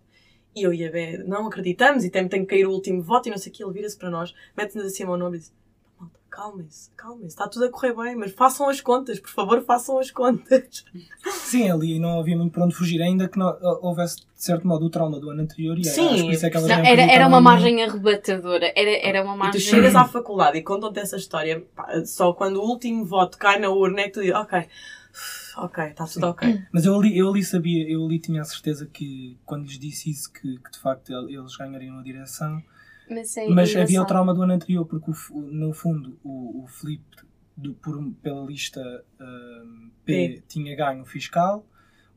[0.56, 3.28] E eu e a Bé não acreditamos e tem, tem que cair o último voto
[3.28, 3.64] e não sei o que.
[3.64, 5.54] Ele vira-se para nós, mete-nos assim a mão no ombro e diz:
[6.34, 10.10] calmem-se, calmem-se, está tudo a correr bem, mas façam as contas, por favor, façam as
[10.10, 10.84] contas.
[11.46, 14.84] Sim, ali não havia muito para onde fugir, ainda que não, houvesse, de certo modo,
[14.86, 15.78] o trauma do ano anterior.
[15.78, 18.74] E Sim, acho que por isso é Não, era, era uma margem arrebatadora.
[18.76, 19.62] Era, era uma E tu margem.
[19.62, 23.70] chegas à faculdade e contam-te essa história, pá, só quando o último voto cai na
[23.70, 24.68] urna é que tu dizes, ok,
[25.58, 26.62] ok, está tudo ok.
[26.72, 30.10] Mas eu ali, eu ali sabia, eu ali tinha a certeza que, quando lhes disse
[30.10, 32.60] isso, que, que de facto el- eles ganhariam a direção.
[33.10, 36.68] Mas, é Mas havia o trauma do ano anterior, porque o no fundo o, o
[36.68, 37.18] Filipe,
[37.56, 38.82] do, por, pela lista
[39.20, 40.44] ahm, P, P.
[40.48, 41.66] tinha ganho o fiscal,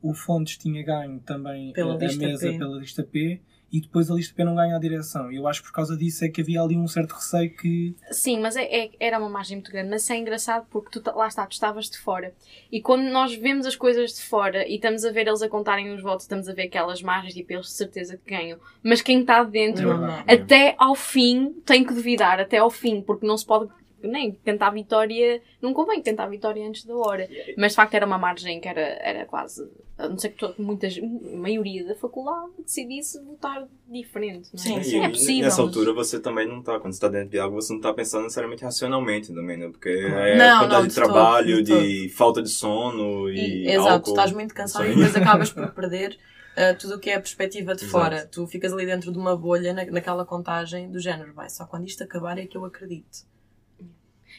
[0.01, 2.57] o Fontes tinha ganho também Pela a, a mesa P.
[2.57, 5.31] pela lista P, e depois a lista P não ganha a direção.
[5.31, 7.95] E eu acho que por causa disso é que havia ali um certo receio que.
[8.11, 9.89] Sim, mas é, é- era uma margem muito grande.
[9.89, 12.33] Mas é engraçado porque tu, lá está, tu estavas de fora.
[12.71, 15.93] E quando nós vemos as coisas de fora e estamos a ver eles a contarem
[15.93, 18.57] os votos, estamos a ver aquelas margens e eles de certeza que ganham.
[18.81, 20.23] Mas quem está dentro, não.
[20.27, 23.69] até ao fim, tem que duvidar, até ao fim, porque não se pode
[24.03, 27.27] nem tentar a vitória, não convém tentar a vitória antes da hora.
[27.57, 30.53] Mas de facto era uma margem que era, era quase, a não ser que to-
[30.59, 34.49] muitas, a maioria da faculdade decidisse votar diferente.
[34.53, 34.63] Não é?
[34.67, 35.03] Sim, E sim.
[35.03, 35.43] é possível.
[35.43, 37.81] nessa mas- altura você também não tá, quando você tá dentro de algo, você não
[37.81, 39.67] tá pensando necessariamente racionalmente também, né?
[39.69, 43.65] Porque é Não, quantidade não, de de todo, trabalho, de de, falta de sono e,
[43.65, 44.09] E, exato, álcool.
[44.11, 46.17] estás muito cansado e depois acabas por perder
[46.55, 47.91] uh, tudo o que é a perspectiva de Exato.
[47.91, 48.25] fora.
[48.31, 51.87] Tu ficas ali dentro de uma bolha na, naquela contagem do género, vai, só quando
[51.87, 53.25] isto acabar é que eu acredito.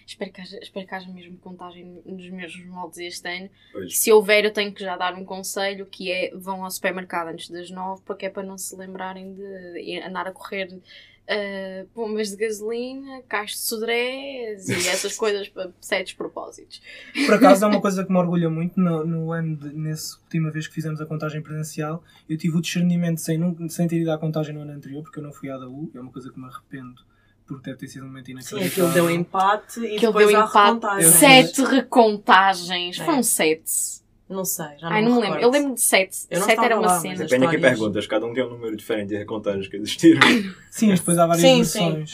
[0.09, 3.51] Espero que, haja, espero que haja mesmo contagem nos mesmos moldes este ano.
[3.71, 3.99] Pois.
[3.99, 7.51] Se houver, eu tenho que já dar um conselho que é vão ao supermercado antes
[7.51, 12.37] das nove, porque é para não se lembrarem de andar a correr uh, bombas de
[12.39, 16.81] gasolina, caixas de sodrés e essas coisas para certos propósitos.
[17.27, 20.51] Por acaso é uma coisa que me orgulha muito no, no ano, de, nessa última
[20.51, 24.17] vez que fizemos a contagem presencial, eu tive o discernimento sem, sem ter ido à
[24.17, 26.41] contagem no ano anterior, porque eu não fui à da U, é uma coisa que
[26.41, 27.03] me arrependo,
[27.49, 28.67] porque deve ter sido um momento Sim, inacreditável.
[28.69, 30.57] aquilo deu empate e Aquilo depois deu empate.
[30.59, 31.11] recontagem.
[31.11, 33.01] Sete recontagens.
[33.01, 33.05] É.
[33.05, 33.99] Foram sete.
[34.29, 35.41] Não sei, já não Ai, me não me lembro.
[35.41, 36.27] Eu lembro de sete.
[36.31, 37.15] Eu Sete era uma lá, cena.
[37.15, 37.61] Depende histórias.
[37.63, 40.21] perguntas, cada um tem um número diferente de recontagens que existiram.
[40.71, 41.93] Sim, mas depois há várias Sim, sim.
[41.95, 42.13] versões.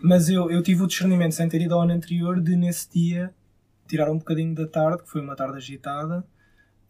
[0.00, 3.34] Mas eu, eu tive o discernimento, sem ter ido ao ano anterior, de nesse dia
[3.88, 6.24] tirar um bocadinho da tarde, que foi uma tarde agitada,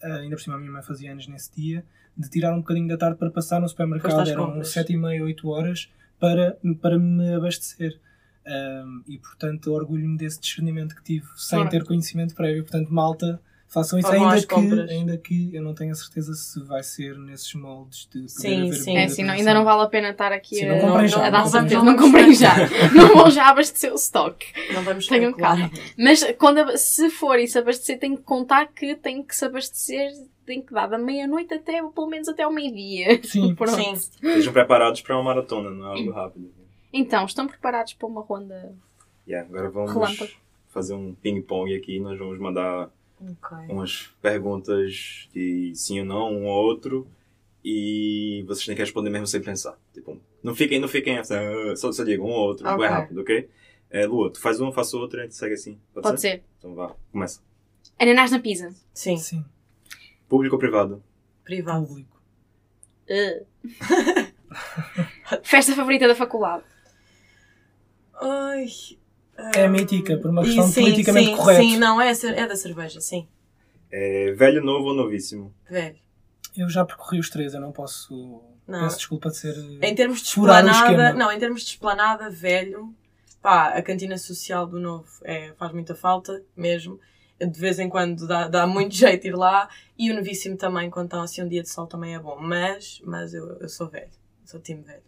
[0.03, 1.83] ah, ainda por cima a minha mãe fazia anos nesse dia,
[2.17, 4.69] de tirar um bocadinho da tarde para passar no supermercado, eram compras.
[4.69, 7.99] 7 e meia, 8 horas, para, para me abastecer.
[8.47, 11.69] Ahm, e portanto orgulho-me desse discernimento que tive sem Ora.
[11.69, 12.63] ter conhecimento prévio.
[12.63, 14.91] Portanto, malta, façam isso, ainda que, compras.
[14.91, 18.63] ainda que eu não tenho a certeza se vai ser nesses moldes de poder Sim,
[18.69, 18.97] haver sim.
[18.97, 21.19] É assim, não, ainda não vale a pena estar aqui Sim, a, não comprem já,
[21.19, 21.75] a não dar certeza.
[21.75, 21.83] já.
[21.83, 22.55] Não comprem já.
[22.95, 24.47] Não vão já abastecer o stock.
[24.73, 25.71] Não vamos Tenham calma.
[25.99, 30.11] Mas quando, se for e se abastecer, tem que contar que tem que se abastecer,
[30.45, 33.21] tem que dar da meia-noite até, pelo menos até ao meio-dia.
[33.25, 33.55] Sim.
[33.57, 33.75] Pronto.
[33.75, 33.93] Sim.
[33.93, 36.51] Estejam preparados para uma maratona, não é algo rápido.
[36.93, 38.75] Então, estão preparados para uma ronda?
[39.29, 40.31] Yeah, agora vamos Relâmpago.
[40.69, 41.99] fazer um ping-pong aqui.
[41.99, 42.89] Nós vamos mandar
[43.21, 43.57] Ok.
[43.69, 47.07] umas perguntas de sim ou não, um ou outro.
[47.65, 49.77] E vocês têm que responder mesmo sem pensar.
[49.93, 52.79] Tipo, não fiquem, não fiquem assim, ah, só, só digam um ou outro, Ok.
[52.79, 53.49] bem rápido, ok?
[53.91, 55.81] É, Lua, tu faz um, eu faço outro, a gente segue assim.
[55.93, 56.45] Pode, Pode ser.
[56.59, 57.41] Então vá, começa.
[57.99, 58.73] Ananás na pizza.
[58.95, 59.17] Sim.
[59.17, 59.45] Sim,
[60.29, 61.03] Público ou privado?
[61.45, 61.87] Privado.
[61.87, 62.21] público.
[65.43, 66.63] Festa favorita da faculdade.
[68.21, 68.67] Ai.
[69.55, 71.61] É mítica, por uma e questão sim, politicamente sim, correta.
[71.61, 73.29] Sim, não, é, é da cerveja, sim.
[73.91, 75.55] É, velho, novo ou novíssimo?
[75.69, 75.97] Velho.
[76.57, 78.43] Eu já percorri os três, eu não posso.
[78.67, 78.81] Não.
[78.81, 79.55] Peço desculpa de ser.
[79.83, 82.95] Em termos de esplanada, não, em termos de esplanada, velho,
[83.43, 86.99] pá, a cantina social do novo é, faz muita falta, mesmo.
[87.39, 89.69] De vez em quando dá, dá muito jeito ir lá.
[89.99, 92.39] E o novíssimo também, quando está assim um dia de sol, também é bom.
[92.41, 94.11] Mas, mas eu, eu sou velho.
[94.45, 95.03] Sou time velho.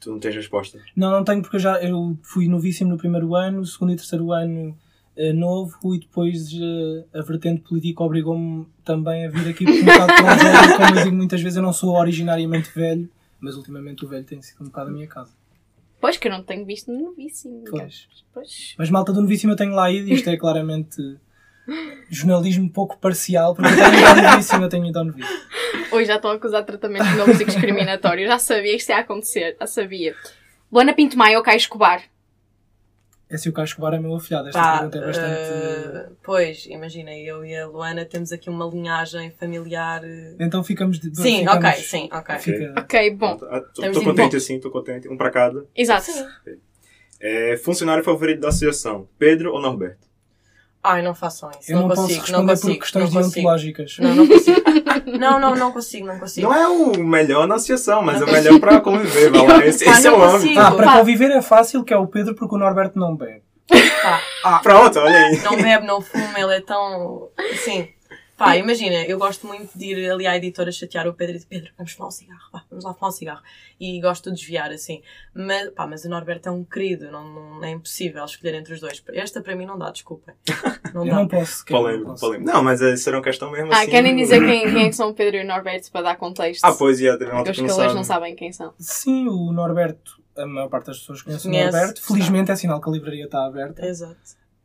[0.00, 0.80] Tu não tens resposta?
[0.96, 4.32] Não, não tenho porque eu já eu fui novíssimo no primeiro ano, segundo e terceiro
[4.32, 4.76] ano
[5.14, 9.84] eh, novo e depois eh, a vertente política obrigou-me também a vir aqui porque um
[9.84, 14.08] bocado velho, como eu digo muitas vezes, eu não sou originariamente velho, mas ultimamente o
[14.08, 15.32] velho tem sido um bocado a minha casa.
[16.00, 17.64] Pois que eu não tenho visto no novíssimo.
[17.68, 18.08] Pois.
[18.32, 18.74] Pois.
[18.78, 20.96] Mas malta do novíssimo eu tenho lá ido e isto é claramente
[22.10, 25.38] jornalismo pouco parcial, porque eu tenho ido ao novíssimo, eu tenho ido ao novíssimo.
[25.92, 28.26] Hoje já estão a acusar tratamento de novo discriminatório.
[28.26, 29.56] Já sabia que isto ia acontecer.
[29.60, 30.14] Já sabia.
[30.72, 32.02] Luana Pinto Maia ou Caio Escobar?
[33.28, 35.28] É se o Caio Escobar é meu afilhado, esta Pá, pergunta é bastante...
[35.28, 40.02] eh, pois, imagina, eu e a Luana temos aqui uma linhagem familiar.
[40.04, 40.98] eh, Então ficamos...
[40.98, 41.14] De...
[41.16, 42.38] Sim, ficamos- ok, sim, ok.
[42.40, 42.74] Fica...
[42.80, 43.34] Ok, bom.
[43.34, 45.08] Estou Temos de contente assim, estou contente.
[45.08, 45.64] Um para cada.
[45.76, 46.06] Exato.
[46.06, 46.26] Sim.
[47.20, 49.08] É, funcionário favorito da associação?
[49.16, 50.09] Pedro ou Norberto?
[50.82, 51.70] Ai, não façam isso.
[51.72, 52.72] Eu não, consigo, posso não responder consigo.
[52.74, 53.34] por questões não consigo.
[53.34, 53.96] deontológicas.
[53.98, 54.60] Não, não consigo.
[55.20, 56.48] Não, não, não consigo, não consigo.
[56.48, 59.30] Não é o melhor na associação, mas é o melhor para conviver.
[59.30, 59.66] Lá.
[59.66, 60.58] Esse, Ah, esse é não o âmbito.
[60.58, 60.98] Ah, para Pá.
[60.98, 63.42] conviver é fácil, que é o Pedro, porque o Norberto não bebe.
[64.42, 65.38] Pá, Pronto, olha aí.
[65.42, 67.28] não bebe, não fuma, ele é tão.
[67.52, 67.88] Assim.
[68.44, 71.46] Pá, imagina, eu gosto muito de ir ali à editora chatear o Pedro e dizer:
[71.48, 73.42] Pedro, vamos fumar um cigarro, vá, vamos lá fumar um cigarro.
[73.78, 75.02] E gosto de desviar, assim.
[75.34, 78.80] Mas, pá, mas o Norberto é um querido, não, não- é impossível escolher entre os
[78.80, 79.02] dois.
[79.12, 80.34] Esta para mim não dá, desculpem.
[80.94, 81.16] Não Eu dá.
[81.20, 81.74] não posso sequer.
[81.74, 82.20] não posso.
[82.26, 82.50] polêmico.
[82.50, 83.90] Não, mas isso era uma questão mesmo Ah, assim.
[83.90, 86.64] querem dizer quem, quem é que são o Pedro e o Norberto para dar contexto?
[86.64, 88.74] Ah, pois, ia, teve uma Porque os calores não sabem quem são.
[88.76, 92.02] Sim, o Norberto, a maior parte das pessoas conhece o Conhece, Norberto.
[92.02, 94.16] Felizmente é sinal que a livraria está aberta, Exato.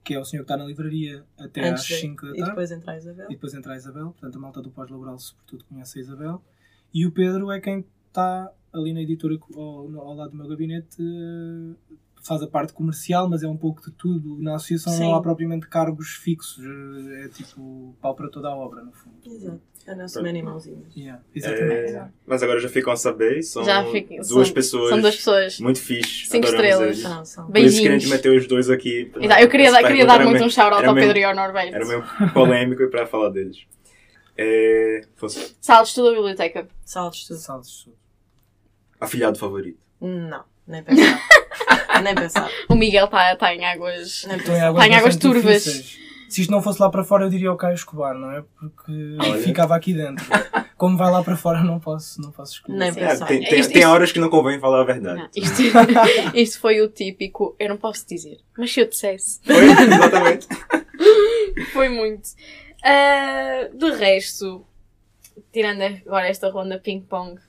[0.06, 2.36] Que é o senhor que está na livraria até Antes às de- 5 da E
[2.36, 2.50] tarde.
[2.52, 3.26] depois entra a Isabel.
[3.26, 6.44] E depois entra a Isabel, portanto a malta do pós-laboral sobretudo conhece a Isabel.
[6.94, 11.02] E o Pedro é quem está ali na editora ao, ao lado do meu gabinete,
[11.02, 14.38] eh, faz a parte comercial, mas é um pouco de tudo.
[14.42, 15.04] Na associação Sim.
[15.04, 19.16] não há propriamente cargos fixos, eh, é tipo pau para toda a obra, no fundo.
[19.26, 19.62] Exato.
[19.88, 20.44] É o nosso mini.
[20.98, 21.92] Yeah, exatamente.
[21.94, 25.16] É, mas agora já ficam a saber, são Já fica- duas são- pessoas São duas
[25.16, 25.60] pessoas.
[25.60, 26.26] muito fixe.
[26.28, 27.04] Cinco estrelas.
[27.06, 27.28] eles.
[27.30, 27.46] São.
[27.46, 29.12] Por isso que a gente meteu os dois aqui.
[29.22, 31.76] Exato, Eu queria, dar- queria dar muito um shout-out ao Pedro e ao Norberto.
[31.76, 33.68] Era meio polêmico e para falar deles.
[34.36, 36.68] É, fosse Sala de estudo da biblioteca.
[36.84, 37.38] Sala de estudo.
[37.38, 37.96] Salve de estudo.
[39.00, 39.86] afilhado favorito.
[40.02, 41.22] Não, nem pensar.
[42.02, 42.50] nem pensar.
[42.70, 44.26] O Miguel está tá em águas.
[44.28, 44.68] Nem Estou em pensar.
[44.68, 45.64] águas, Está em águas turvas.
[45.64, 46.06] difíceis.
[46.28, 48.44] Se isto não fosse lá para fora, eu diria o Caio Escobar, não é?
[48.60, 49.38] Porque Olha.
[49.42, 50.26] ficava aqui dentro.
[50.76, 52.78] Como vai lá para fora, não posso, não posso escolher.
[52.78, 52.90] Nem.
[52.90, 55.20] É, tem, tem, Isto- tem isto- horas que não convém falar a verdade.
[55.20, 55.62] Não, isto,
[56.36, 57.56] isto foi o típico.
[57.60, 59.40] Eu não posso dizer, mas se eu dissesse.
[59.46, 59.66] Foi?
[59.66, 60.48] Exatamente.
[61.72, 62.30] Foi muito.
[62.84, 64.66] Ah, de resto,
[65.54, 67.40] tirando agora esta ronda ping-pong,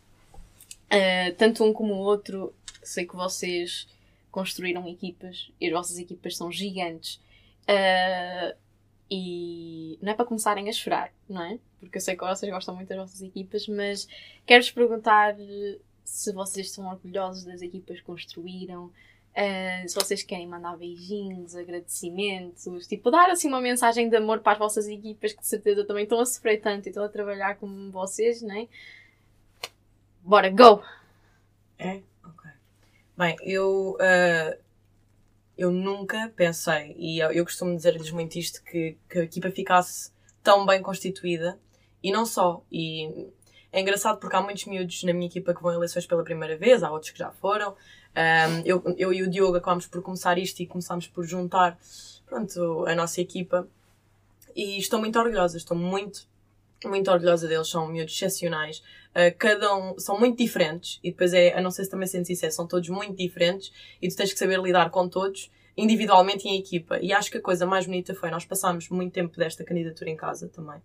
[0.91, 3.89] ah, tanto um como o outro, sei que vocês
[4.37, 7.19] construíram equipas e as vossas equipas são gigantes.
[7.67, 8.55] Ah,
[9.11, 11.59] e não é para começarem a chorar, não é?
[11.81, 14.07] Porque eu sei que vocês gostam muito das vossas equipas, mas
[14.45, 15.35] quero-vos perguntar
[16.05, 18.93] se vocês estão orgulhosos das equipas que construíram,
[19.37, 24.53] Uh, se vocês querem mandar beijinhos, agradecimentos, tipo, dar assim uma mensagem de amor para
[24.53, 27.57] as vossas equipas que de certeza também estão a sofrer tanto e estão a trabalhar
[27.57, 28.67] como vocês, né?
[30.23, 30.83] Bora, go!
[31.79, 32.01] É?
[33.17, 34.57] Bem, eu, ah,
[35.57, 40.13] eu nunca pensei, e eu, eu costumo dizer-lhes muito isto, que, que a equipa ficasse
[40.43, 41.59] tão bem constituída,
[42.03, 42.63] e não só.
[42.71, 43.29] E
[43.73, 46.59] é engraçado porque há muitos miúdos na minha equipa que vão a eleições pela primeira
[46.59, 47.75] vez, há outros que já foram.
[48.15, 51.79] Ahm, eu, eu e o Diogo acabámos por começar isto e começámos por juntar
[52.27, 53.67] pronto, a nossa equipa.
[54.55, 56.29] e estou muito orgulhosa, estou muito,
[56.85, 58.79] muito orgulhosa deles, são miúdos excepcionais.
[59.11, 62.31] Uh, cada um, são muito diferentes, e depois é, a não sei se também sentes
[62.31, 66.51] isso, são todos muito diferentes, e tu tens que saber lidar com todos, individualmente e
[66.51, 66.99] em equipa.
[67.01, 70.17] E acho que a coisa mais bonita foi, nós passámos muito tempo desta candidatura em
[70.17, 70.81] casa também.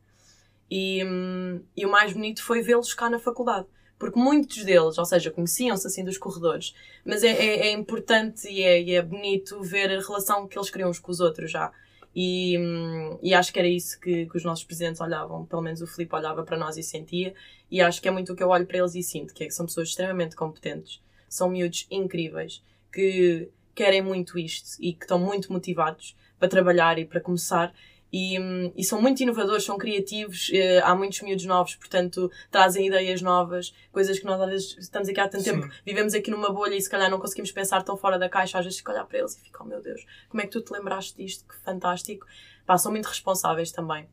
[0.69, 3.67] E, hum, e o mais bonito foi vê-los cá na faculdade
[4.01, 6.73] porque muitos deles, ou seja, conheciam-se assim dos corredores,
[7.05, 10.89] mas é, é, é importante e é, é, bonito ver a relação que eles criam
[10.89, 11.71] uns com os outros já.
[12.15, 15.81] E, hum, e acho que era isso que, que, os nossos presidentes olhavam, pelo menos
[15.81, 17.33] o Filipe olhava para nós e sentia,
[17.69, 19.47] e acho que é muito o que eu olho para eles e sinto, que, é
[19.47, 25.17] que são pessoas extremamente competentes, são miúdos incríveis, que querem muito isto e que estão
[25.17, 27.73] muito motivados para trabalhar e para começar
[28.11, 28.37] e,
[28.75, 33.73] e, são muito inovadores, são criativos, eh, há muitos miúdos novos, portanto trazem ideias novas,
[33.91, 35.61] coisas que nós às vezes estamos aqui há tanto Sim.
[35.61, 38.59] tempo, vivemos aqui numa bolha e se calhar não conseguimos pensar tão fora da caixa,
[38.59, 40.61] às vezes fico olhar para eles e fico, oh meu Deus, como é que tu
[40.61, 41.47] te lembraste disto?
[41.47, 42.27] Que fantástico.
[42.65, 44.09] Pá, são muito responsáveis também,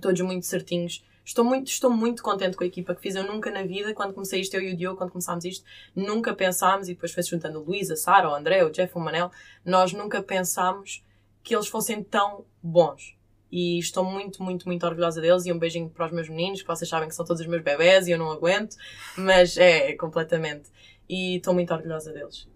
[0.00, 1.04] todos muito certinhos.
[1.22, 3.14] Estou muito, estou muito contente com a equipa que fiz.
[3.14, 6.34] Eu nunca na vida, quando comecei isto, eu e o Diogo, quando começámos isto, nunca
[6.34, 9.30] pensámos, e depois foi-se juntando o Luís, a Sara, o André, o Jeff, o Manel,
[9.64, 11.04] nós nunca pensámos
[11.42, 13.16] que eles fossem tão bons
[13.52, 16.68] e estou muito, muito, muito orgulhosa deles e um beijinho para os meus meninos, que
[16.68, 18.76] vocês sabem que são todos os meus bebés e eu não aguento,
[19.16, 20.70] mas é, completamente.
[21.08, 22.48] E estou muito orgulhosa deles.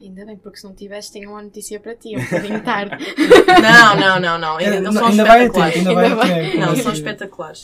[0.00, 2.96] Ainda bem, porque se não tivesse, tenho uma notícia para ti, é um bocadinho tarde.
[3.62, 4.56] não, não, não, não.
[4.58, 5.54] Ainda, não, são ainda espetaculares.
[5.54, 6.58] Vai ter, ainda vai ter.
[6.58, 7.62] Não, são espetaculares.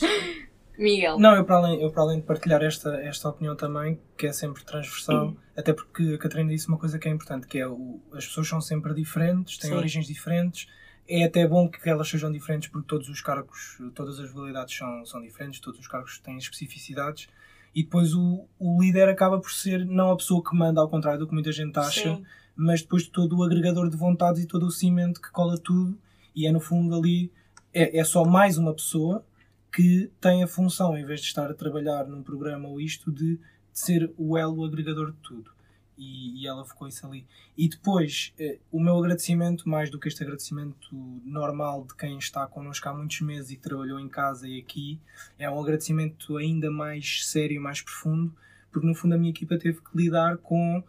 [0.81, 1.19] Miguel.
[1.19, 4.33] Não, eu para, além, eu para além de partilhar esta, esta opinião também, que é
[4.33, 7.99] sempre transversal, até porque a Catarina disse uma coisa que é importante, que é o,
[8.13, 9.77] as pessoas são sempre diferentes, têm Sim.
[9.77, 10.67] origens diferentes,
[11.07, 15.05] é até bom que elas sejam diferentes porque todos os cargos, todas as validades são,
[15.05, 17.27] são diferentes, todos os cargos têm especificidades
[17.75, 21.19] e depois o, o líder acaba por ser não a pessoa que manda, ao contrário
[21.19, 22.25] do que muita gente acha, Sim.
[22.55, 25.97] mas depois todo o agregador de vontades e todo o cimento que cola tudo
[26.35, 27.31] e é no fundo ali,
[27.73, 29.23] é, é só mais uma pessoa
[29.73, 33.37] que tem a função, em vez de estar a trabalhar num programa ou isto, de,
[33.37, 35.51] de ser o elo agregador de tudo
[36.01, 37.27] e, e, ela ficou isso ali.
[37.55, 40.89] E depois, eh, o meu agradecimento, mais do que este agradecimento
[41.23, 44.99] normal de quem está connosco há muitos meses e que trabalhou em casa e aqui,
[45.37, 48.35] é um agradecimento ainda mais sério e mais profundo,
[48.71, 50.83] porque no fundo a minha equipa teve que lidar com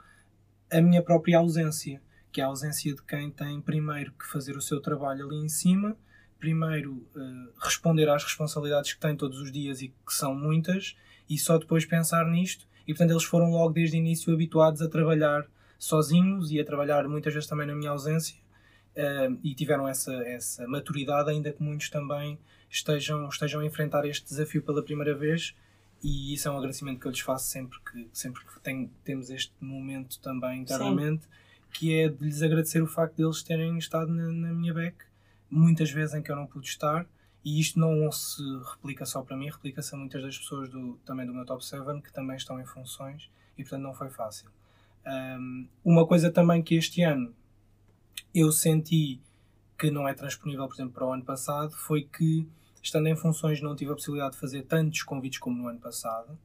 [0.71, 2.01] a minha própria ausência,
[2.33, 5.49] que é a ausência de quem tem primeiro que fazer o seu trabalho ali em
[5.49, 5.95] cima,
[6.43, 10.97] primeiro uh, responder às responsabilidades que tem todos os dias e que são muitas,
[11.31, 14.89] e só depois pensar nisto e portanto eles foram logo desde o início habituados a
[14.89, 15.47] trabalhar
[15.79, 18.37] sozinhos e a trabalhar muitas vezes também na minha ausência
[18.97, 22.37] uh, e tiveram essa, essa maturidade, ainda que muitos também
[22.69, 25.55] estejam, estejam a enfrentar este desafio pela primeira vez
[26.03, 29.31] e isso é um agradecimento que eu lhes faço sempre que, sempre que tem, temos
[29.31, 31.31] este momento também internamente, Sim.
[31.73, 35.12] que é de lhes agradecer o facto de eles terem estado na, na minha beck
[35.53, 37.07] muitas vezes em que eu não pude estar
[37.45, 41.27] e isto não se replica só para mim, replica-se a muitas das pessoas do, também
[41.27, 44.49] do meu top 7 que também estão em funções e portanto não foi fácil.
[45.07, 47.35] Um, uma coisa também que este ano
[48.35, 49.21] eu senti
[49.79, 52.49] que não é transponível, por exemplo, para o ano passado, foi que
[52.83, 56.39] estando em funções não tive a possibilidade de fazer tantos convites como no ano passado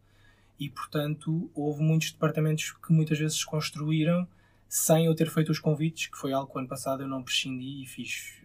[0.59, 4.27] e portanto houve muitos departamentos que muitas vezes se construíram
[4.67, 7.23] sem eu ter feito os convites, que foi algo que o ano passado eu não
[7.23, 8.41] prescindi e fiz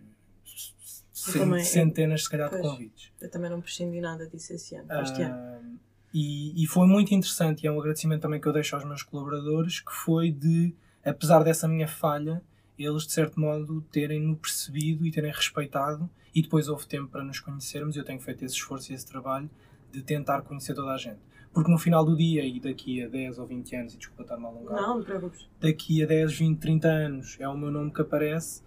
[1.31, 3.13] também, centenas, se calhar, pois, de convites.
[3.21, 5.81] Eu também não prescindi nada disso esse ano, este uh, ano.
[6.15, 9.03] E, e foi muito interessante, e é um agradecimento também que eu deixo aos meus
[9.03, 12.43] colaboradores, que foi de, apesar dessa minha falha,
[12.79, 17.41] eles, de certo modo, terem-no percebido e terem respeitado, e depois houve tempo para nos
[17.41, 19.51] conhecermos, e eu tenho feito esse esforço e esse trabalho
[19.91, 21.21] de tentar conhecer toda a gente.
[21.53, 24.45] Porque no final do dia, e daqui a 10 ou 20 anos, e desculpa estar-me
[24.45, 25.49] a alongar, não, não preocupes.
[25.61, 28.63] daqui a 10, 20, 30 anos é o meu nome que aparece,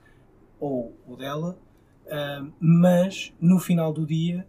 [0.60, 1.58] ou o dela,
[2.06, 4.48] Uh, mas no final do dia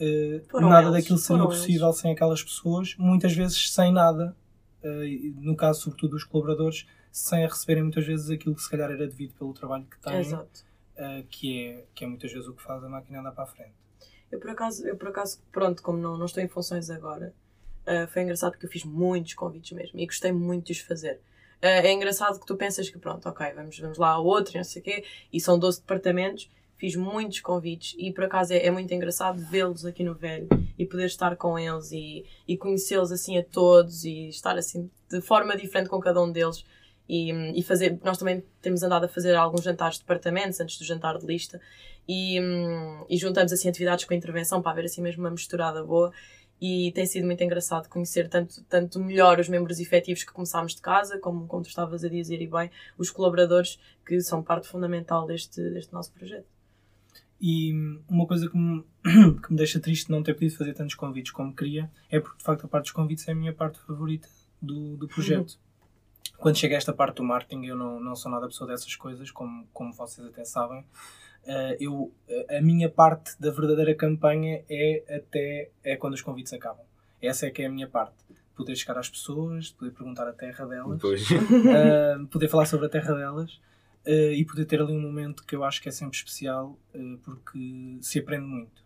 [0.00, 1.98] uh, nada eles, daquilo seria possível eles.
[1.98, 4.34] sem aquelas pessoas, muitas vezes sem nada,
[4.82, 9.06] uh, no caso sobretudo dos colaboradores, sem receberem muitas vezes aquilo que se calhar era
[9.06, 12.88] devido pelo trabalho que têm, que, é, que é muitas vezes o que faz a
[12.88, 13.74] máquina andar para a frente.
[14.32, 17.34] Eu por acaso, eu por acaso pronto, como não, não estou em funções agora,
[18.08, 21.20] foi engraçado porque eu fiz muitos convites mesmo e gostei muito de os fazer.
[21.60, 24.80] é engraçado que tu pensas que pronto, ok, vamos, vamos lá a outro, não sei
[24.80, 28.92] o quê, e são 12 departamentos, fiz muitos convites e por acaso é, é muito
[28.92, 30.48] engraçado vê-los aqui no Velho
[30.78, 35.20] e poder estar com eles e, e conhecê-los assim a todos e estar assim de
[35.20, 36.64] forma diferente com cada um deles
[37.08, 40.84] e, e fazer, nós também temos andado a fazer alguns jantares de departamentos antes do
[40.84, 41.60] jantar de lista
[42.08, 42.38] e,
[43.08, 46.12] e juntamos assim atividades com intervenção para haver assim mesmo uma misturada boa
[46.60, 50.80] e tem sido muito engraçado conhecer tanto, tanto melhor os membros efetivos que começámos de
[50.80, 55.26] casa, como, como tu estavas a dizer e bem, os colaboradores que são parte fundamental
[55.26, 56.53] deste, deste nosso projeto.
[57.40, 57.72] E
[58.08, 58.84] uma coisa que me,
[59.42, 62.38] que me deixa triste de não ter podido fazer tantos convites como queria é porque,
[62.38, 64.28] de facto, a parte dos convites é a minha parte favorita
[64.60, 65.58] do, do projeto.
[66.38, 69.30] Quando chega a esta parte do marketing, eu não, não sou nada pessoa dessas coisas,
[69.30, 70.80] como, como vocês até sabem.
[71.44, 72.12] Uh, eu,
[72.48, 76.84] a minha parte da verdadeira campanha é até é quando os convites acabam.
[77.20, 78.16] Essa é que é a minha parte.
[78.56, 83.14] Poder chegar às pessoas, poder perguntar a terra delas, uh, poder falar sobre a terra
[83.14, 83.60] delas
[84.06, 86.78] uh, e poder ter ali um momento que eu acho que é sempre especial
[87.22, 88.84] porque se aprende muito.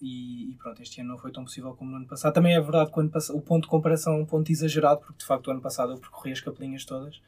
[0.00, 2.32] E, e, pronto, este ano não foi tão possível como no ano passado.
[2.32, 5.24] Também é verdade que o, o ponto de comparação é um ponto exagerado, porque de
[5.24, 7.20] facto o ano passado eu percorri as capelinhas todas,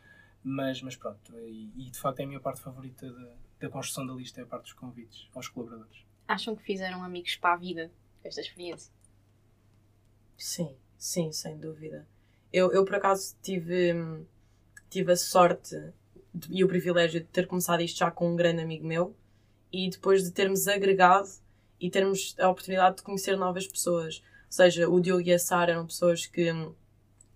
[0.45, 4.07] mas, mas pronto, e, e de facto é a minha parte favorita da, da construção
[4.07, 6.05] da lista é a parte dos convites aos colaboradores.
[6.29, 7.91] Acham que fizeram amigos para a vida
[8.22, 8.93] esta experiência?
[10.37, 12.07] Sim, sim, sem dúvida.
[12.53, 14.24] Eu, eu por acaso tive,
[14.91, 15.93] tive a sorte
[16.51, 19.14] e o privilégio de ter começado isto já com um grande amigo meu
[19.72, 21.28] e depois de termos agregado
[21.80, 24.22] e termos a oportunidade de conhecer novas pessoas.
[24.47, 26.51] Ou seja, o Diogo e a Sara eram pessoas que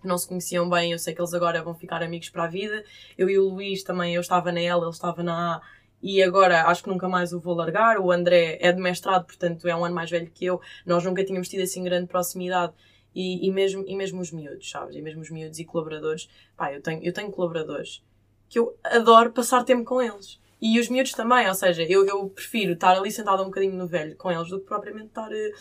[0.02, 2.84] não se conheciam bem, eu sei que eles agora vão ficar amigos para a vida.
[3.18, 5.62] Eu e o Luís também, eu estava na L, ele estava na A
[6.02, 7.98] e agora acho que nunca mais o vou largar.
[7.98, 10.60] O André é de mestrado, portanto é um ano mais velho que eu.
[10.86, 12.72] Nós nunca tínhamos tido assim grande proximidade.
[13.12, 14.94] E, e, mesmo, e mesmo os miúdos, sabes?
[14.94, 16.28] E mesmo os miúdos e colaboradores.
[16.56, 18.04] Pá, eu tenho, eu tenho colaboradores
[18.50, 20.38] que eu adoro passar tempo com eles.
[20.60, 23.86] E os miúdos também, ou seja, eu, eu prefiro estar ali sentada um bocadinho no
[23.86, 25.52] velho com eles do que propriamente estar, eh,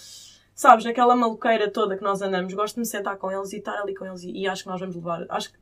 [0.53, 2.53] sabes, naquela maluqueira toda que nós andamos.
[2.53, 4.69] Gosto de me sentar com eles e estar ali com eles e, e acho que
[4.69, 5.25] nós vamos levar.
[5.29, 5.59] Acho que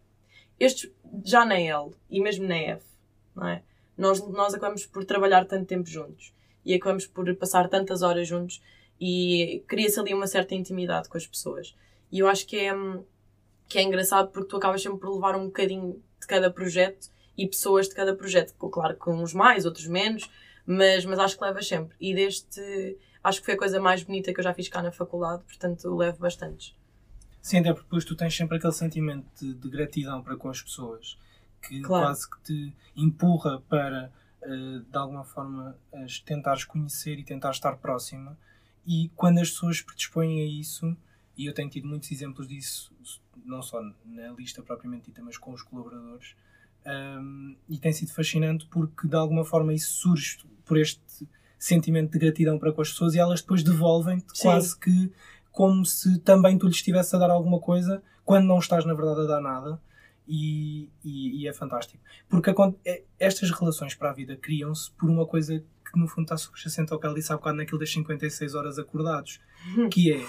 [0.59, 0.89] estes,
[1.23, 2.83] já na L e mesmo na F,
[3.35, 3.61] não é?
[3.97, 8.61] nós, nós acabamos por trabalhar tanto tempo juntos e acabamos por passar tantas horas juntos
[8.99, 11.75] e cria-se ali uma certa intimidade com as pessoas.
[12.11, 12.73] E eu acho que é,
[13.67, 17.47] que é engraçado porque tu acabas sempre por levar um bocadinho de cada projeto e
[17.47, 18.53] pessoas de cada projeto.
[18.53, 20.29] Claro que uns mais, outros menos,
[20.65, 21.95] mas, mas acho que levas sempre.
[21.99, 24.91] E deste, acho que foi a coisa mais bonita que eu já fiz cá na
[24.91, 26.75] faculdade, portanto levo bastantes.
[27.41, 30.61] Sim, até porque depois tu tens sempre aquele sentimento de, de gratidão para com as
[30.61, 31.17] pessoas
[31.61, 32.05] que claro.
[32.05, 34.11] quase que te empurra para,
[34.43, 35.77] uh, de alguma forma,
[36.25, 38.37] tentares conhecer e tentar estar próxima.
[38.85, 40.95] E quando as pessoas predispõem a isso,
[41.37, 42.93] e eu tenho tido muitos exemplos disso,
[43.45, 46.35] não só na lista propriamente dita, mas com os colaboradores,
[46.87, 51.27] um, e tem sido fascinante porque de alguma forma isso surge por este
[51.59, 55.11] sentimento de gratidão para com as pessoas e elas depois devolvem quase que
[55.51, 59.21] como se também tu lhes estivesse a dar alguma coisa quando não estás na verdade
[59.21, 59.81] a dar nada
[60.27, 62.03] e, e, e é fantástico.
[62.29, 62.53] Porque
[62.85, 66.91] é, estas relações para a vida criam-se por uma coisa que no fundo está subjacente
[66.91, 69.39] ao que ela disse há bocado naquilo das 56 horas acordados,
[69.91, 70.25] que é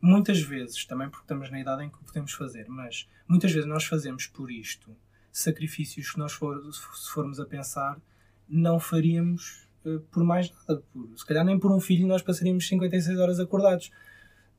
[0.00, 3.68] muitas vezes, também porque estamos na idade em que o podemos fazer, mas muitas vezes
[3.68, 4.96] nós fazemos por isto
[5.38, 8.00] sacrifícios que nós for, se formos a pensar
[8.48, 10.82] não faríamos uh, por mais nada.
[10.92, 13.88] Por, se calhar nem por um filho nós passaríamos 56 horas acordados.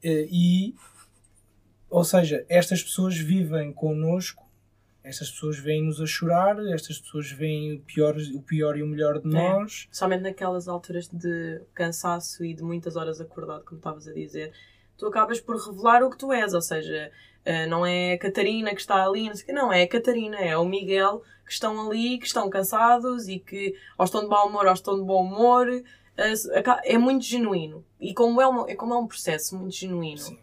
[0.03, 0.75] Uh, e,
[1.89, 4.47] ou seja, estas pessoas vivem connosco
[5.07, 9.19] estas pessoas vêm-nos a chorar, estas pessoas veem o pior, o pior e o melhor
[9.21, 9.31] de é.
[9.31, 9.87] nós.
[9.89, 14.51] Somente naquelas alturas de cansaço e de muitas horas acordado, como estavas a dizer,
[14.97, 17.11] tu acabas por revelar o que tu és, ou seja,
[17.45, 20.57] eh, não é a Catarina que está ali, não, sei, não é a Catarina, é
[20.57, 24.65] o Miguel que estão ali, que estão cansados e que ou estão de mau humor
[24.65, 25.67] ou estão de bom humor.
[26.17, 26.33] Eh,
[26.83, 27.85] é muito genuíno.
[28.01, 30.37] E como é, uma, como é um processo muito genuíno.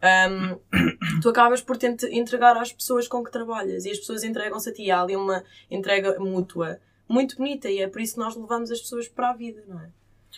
[0.00, 4.68] Um, tu acabas por te entregar às pessoas com que trabalhas e as pessoas entregam-se
[4.68, 4.90] a ti.
[4.90, 8.80] Há ali uma entrega mútua muito bonita e é por isso que nós levamos as
[8.80, 9.90] pessoas para a vida, não é?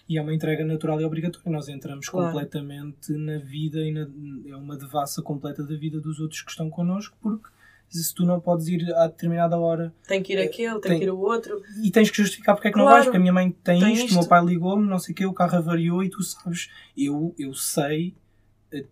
[0.08, 1.50] E é uma entrega natural e obrigatória.
[1.50, 2.32] Nós entramos claro.
[2.32, 4.08] completamente na vida e na,
[4.48, 7.48] é uma devassa completa da vida dos outros que estão connosco, porque
[7.88, 9.92] se tu não podes ir a determinada hora.
[10.06, 11.60] Tem que ir aquele, tem, tem que ir o outro.
[11.82, 12.88] E tens que justificar porque é que claro.
[12.88, 14.98] não vais, porque a minha mãe tem, tem isto, isto, o meu pai ligou-me, não
[14.98, 18.14] sei o quê, o carro avariou e tu sabes, eu, eu sei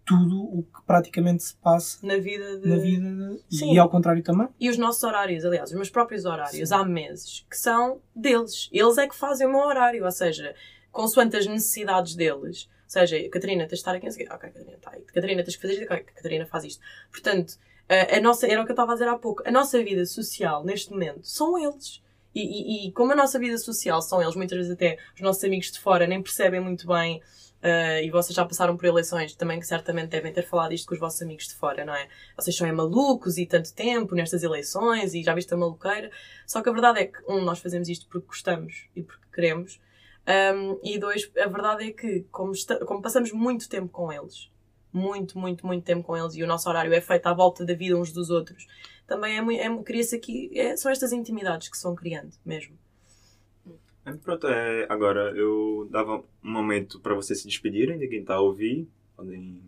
[0.05, 2.69] tudo o que praticamente se passa na vida, de...
[2.69, 3.65] na vida de...
[3.65, 4.49] e ao contrário também.
[4.59, 6.75] E os nossos horários, aliás, os meus próprios horários, Sim.
[6.75, 8.69] há meses, que são deles.
[8.73, 10.55] Eles é que fazem o meu horário, ou seja,
[10.99, 12.69] consoante as necessidades deles.
[12.69, 15.03] Ou seja, Catarina, tens de estar aqui, não sei ok, Catarina, está aí.
[15.03, 16.83] Catarina, tens que fazer isto, ok, Catarina faz isto.
[17.09, 17.55] Portanto,
[17.89, 20.05] a, a, nossa, era o que eu estava a dizer há pouco, a nossa vida
[20.05, 22.03] social, neste momento, são eles.
[22.35, 25.45] E, e, e como a nossa vida social são eles, muitas vezes até os nossos
[25.45, 27.23] amigos de fora nem percebem muito bem
[27.59, 30.95] Uh, e vocês já passaram por eleições também que certamente devem ter falado isto com
[30.95, 32.09] os vossos amigos de fora, não é?
[32.37, 36.09] Vocês são é malucos e tanto tempo nestas eleições e já viste a maluqueira.
[36.47, 39.81] Só que a verdade é que, um, nós fazemos isto porque gostamos e porque queremos.
[40.29, 42.53] Um, e dois, a verdade é que, como,
[42.87, 44.51] como passamos muito tempo com eles,
[44.93, 47.72] muito, muito, muito tempo com eles e o nosso horário é feito à volta da
[47.72, 48.66] vida uns dos outros,
[49.07, 52.76] também é, é cria-se aqui, é, são estas intimidades que se vão criando mesmo.
[54.05, 58.35] É, Pronto, é, agora eu dava um momento para vocês se despedirem de quem está
[58.35, 58.87] a ouvir.
[59.16, 59.62] Podem...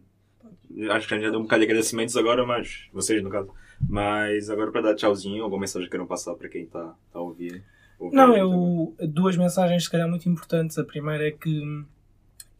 [0.91, 3.51] Acho que já deu um bocado de agradecimentos agora, mas vocês no caso.
[3.89, 7.23] Mas agora para dar tchauzinho, alguma mensagem que queiram passar para quem está tá a
[7.23, 7.65] ouvir.
[8.13, 8.41] Não, também.
[8.41, 10.79] eu, duas mensagens se calhar muito importantes.
[10.79, 11.85] A primeira é que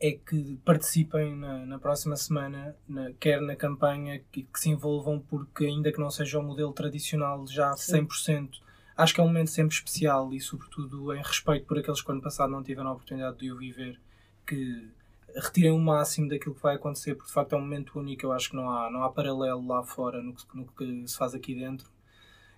[0.01, 5.21] é que participem na, na próxima semana, na- quer na campanha, que, que se envolvam,
[5.21, 8.07] porque ainda que não seja o modelo tradicional já Sim.
[8.07, 8.61] 100%,
[8.97, 12.23] acho que é um momento sempre especial e sobretudo em respeito por aqueles que ano
[12.23, 14.01] passado não tiveram a oportunidade de o viver,
[14.47, 14.89] que
[15.35, 18.33] retirem o máximo daquilo que vai acontecer, porque de facto é um momento único, eu
[18.33, 21.35] acho que não há, não há paralelo lá fora no que, no que se faz
[21.35, 21.87] aqui dentro.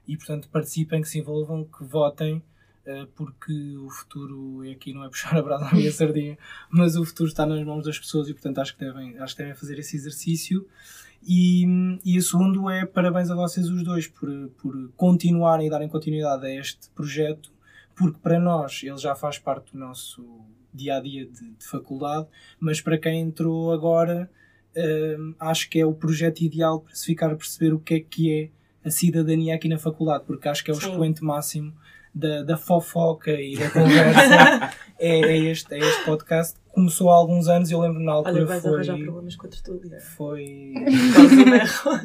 [0.06, 2.42] E portanto participem, que se envolvam, que votem,
[3.14, 6.36] porque o futuro, e aqui não é puxar a brasa à minha sardinha,
[6.70, 9.42] mas o futuro está nas mãos das pessoas e portanto acho que devem, acho que
[9.42, 10.66] devem fazer esse exercício.
[11.24, 11.64] E,
[12.04, 14.28] e o segundo é parabéns a vocês os dois por,
[14.60, 17.52] por continuarem e darem continuidade a este projeto,
[17.94, 20.24] porque para nós ele já faz parte do nosso
[20.74, 22.26] dia a dia de, de faculdade,
[22.58, 24.28] mas para quem entrou agora,
[24.76, 28.00] hum, acho que é o projeto ideal para se ficar a perceber o que é
[28.00, 28.50] que é
[28.84, 30.90] a cidadania aqui na faculdade, porque acho que é o Sim.
[30.90, 31.72] expoente máximo
[32.14, 34.70] da, da fofoca e da conversa.
[34.98, 36.60] é, é este, é este podcast.
[36.70, 38.72] Começou há alguns anos e eu lembro na altura Olha, vais foi.
[38.72, 40.00] arranjar problemas com a tertúlia.
[40.00, 40.72] Foi.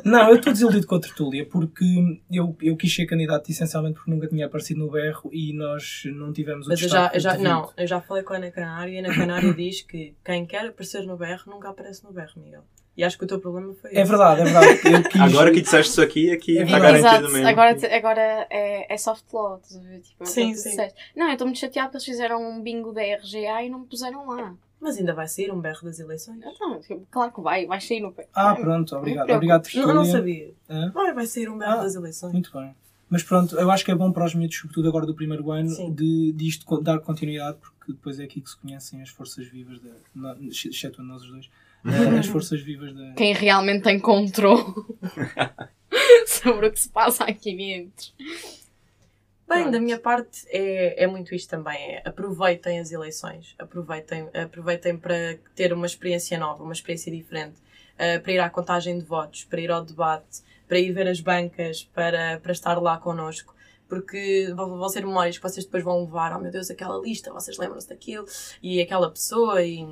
[0.03, 4.11] Não, eu estou desiludido com a tertúlia porque eu, eu quis ser candidato essencialmente porque
[4.11, 7.37] nunca tinha aparecido no berro e nós não tivemos o Mas eu já, eu já,
[7.37, 10.45] não, eu já falei com a Ana Canário e a Ana Canário diz que quem
[10.45, 12.63] quer aparecer no berro nunca aparece no berro, Miguel.
[12.97, 14.67] E acho que o teu problema foi É verdade, é verdade.
[14.91, 15.21] Eu quis...
[15.21, 17.47] Agora que disseste isso aqui, aqui É está garantido Exato, mesmo.
[17.47, 19.99] agora, agora é, é soft law, estás a ver?
[20.01, 20.69] Tipo, é que Sim, sim.
[20.71, 20.99] disseste.
[21.15, 23.85] Não, eu estou muito chateada porque eles fizeram um bingo da RGA e não me
[23.85, 24.55] puseram lá.
[24.79, 26.37] Mas ainda vai sair um berro das eleições.
[26.43, 28.27] Então, tipo, claro que vai, vai sair no pé.
[28.33, 29.27] Ah, pronto, obrigado.
[29.27, 29.87] Não Obrigado, te tertúlia.
[29.87, 30.53] Não, não sabia.
[30.93, 31.83] Vai, vai sair um berro Ah.
[31.83, 32.33] das eleições.
[32.33, 32.75] Muito bem.
[33.09, 35.69] Mas pronto, eu acho que é bom para os miúdos, sobretudo agora do primeiro ano,
[35.69, 35.93] Sim.
[35.93, 39.79] de, de isto dar continuidade, porque depois é aqui que se conhecem as forças vivas,
[40.13, 41.49] no- exceto nós os dois,
[42.19, 43.13] as forças vivas da.
[43.15, 44.63] Quem realmente tem controle
[46.27, 48.07] sobre o que se passa aqui dentro.
[49.47, 49.71] Bem, Pronto.
[49.71, 51.77] da minha parte é, é muito isto também.
[51.77, 53.55] É, aproveitem as eleições.
[53.57, 57.55] Aproveitem, aproveitem para ter uma experiência nova, uma experiência diferente.
[57.97, 61.19] eh, para ir à contagem de votos, para ir ao debate, para ir ver as
[61.19, 63.55] bancas, para, para estar lá connosco.
[63.89, 66.35] Porque vão, vão ser memórias que vocês depois vão levar.
[66.35, 68.25] Oh meu Deus, aquela lista, vocês lembram-se daquilo.
[68.61, 69.83] E aquela pessoa e...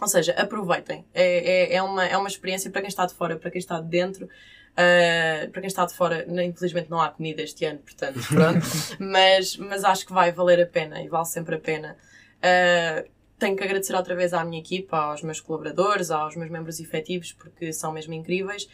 [0.00, 1.04] Ou seja, aproveitem.
[1.12, 3.80] É, é, é, uma, é uma experiência para quem está de fora, para quem está
[3.80, 4.26] de dentro.
[4.26, 8.64] Uh, para quem está de fora, né, infelizmente não há comida este ano, portanto, pronto.
[9.00, 11.96] mas, mas acho que vai valer a pena e vale sempre a pena.
[12.38, 13.08] Uh,
[13.40, 17.32] tenho que agradecer outra vez à minha equipa, aos meus colaboradores, aos meus membros efetivos,
[17.32, 18.68] porque são mesmo incríveis.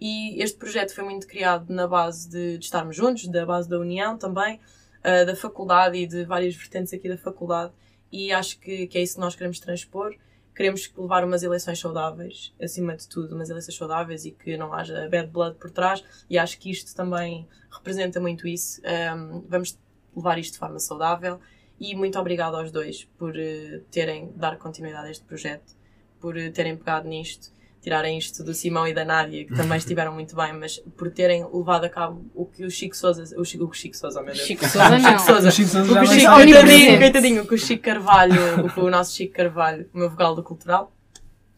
[0.00, 3.78] E este projeto foi muito criado na base de, de estarmos juntos, da base da
[3.78, 4.58] união também,
[5.00, 7.70] uh, da faculdade e de várias vertentes aqui da faculdade.
[8.10, 10.14] E acho que, que é isso que nós queremos transpor
[10.60, 15.08] queremos levar umas eleições saudáveis, acima de tudo, umas eleições saudáveis e que não haja
[15.08, 18.78] bad blood por trás, e acho que isto também representa muito isso.
[18.82, 19.78] Um, vamos
[20.14, 21.40] levar isto de forma saudável
[21.80, 25.74] e muito obrigado aos dois por uh, terem dar continuidade a este projeto,
[26.20, 27.50] por uh, terem pegado nisto,
[27.80, 31.46] tirarem isto do Simão e da Nádia, que também estiveram muito bem, mas por terem
[31.52, 34.46] levado a cabo o que o Chico Souza, o Chico, o Chico Souza, meu Deus.
[34.46, 35.10] Chico Sousa não.
[35.10, 35.48] Chico Sousa.
[35.48, 38.40] O Chico Sousa O já que o Chico, coitadinho, coitadinho, que o Chico Carvalho,
[38.76, 40.92] o, o nosso Chico Carvalho, o meu vogal do cultural,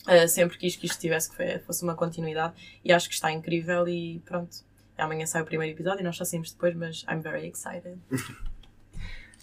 [0.06, 2.54] uh, sempre quis que isto tivesse, que fosse uma continuidade
[2.84, 4.56] e acho que está incrível e pronto.
[4.96, 7.98] Amanhã sai o primeiro episódio e nós só saímos depois, mas I'm very excited.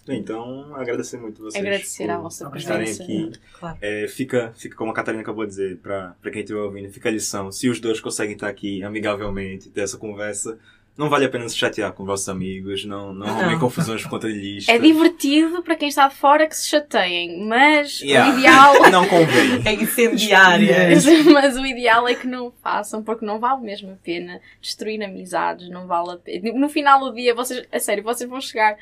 [0.08, 1.62] Então, agradecer muito vocês.
[1.62, 2.82] Agradecer por à vossa Obrigado.
[2.82, 3.02] estarem presença.
[3.38, 3.58] aqui.
[3.58, 3.78] Claro.
[3.80, 7.12] É, fica, fica, como a Catarina acabou de dizer, para quem estiver ouvindo, fica a
[7.12, 7.52] lição.
[7.52, 10.58] Se os dois conseguem estar aqui amigavelmente e ter essa conversa,
[10.96, 13.58] não vale a pena se chatear com vossos amigos, não, não Não.
[13.58, 14.72] confusões por conta de lista.
[14.72, 18.34] É divertido para quem está de fora que se chateiem, mas Yeah.
[18.34, 18.74] o ideal.
[18.90, 19.62] Não convém.
[19.64, 20.76] É incendiária.
[21.32, 25.70] mas o ideal é que não façam, porque não vale mesmo a pena destruir amizades,
[25.70, 26.52] não vale a pena.
[26.52, 28.76] No final do dia, vocês, a sério, vocês vão chegar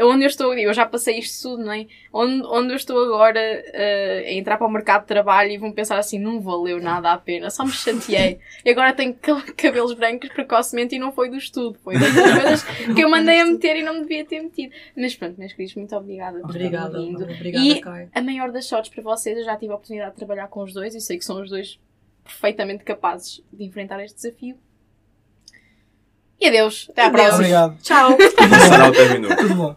[0.00, 1.86] onde eu estou, eu já passei isto tudo, não é?
[2.12, 5.70] Onde, onde eu estou agora eh, a entrar para o mercado de trabalho e vão
[5.72, 8.38] pensar assim, não valeu nada a pena, só me chateei.
[8.64, 12.62] E agora tenho ca- cabelos brancos precocemente e não foi do estudo, foi das coisas
[12.94, 14.72] que eu mandei a meter e não me devia ter metido.
[14.96, 17.22] Mas pronto, meus queridos, muito obrigada por Obrigada, vindo.
[17.24, 18.08] obrigada, E- Kai.
[18.14, 20.72] A maior das sortes para vocês, eu já tive a oportunidade de trabalhar com os
[20.72, 21.78] dois e sei que são os dois
[22.24, 24.56] perfeitamente capazes de enfrentar este desafio.
[26.40, 27.20] E adeus, até à Adeus.
[27.22, 27.38] próxima.
[27.38, 27.78] Obrigado.
[27.82, 28.16] Tchau!
[29.38, 29.76] Tudo bom.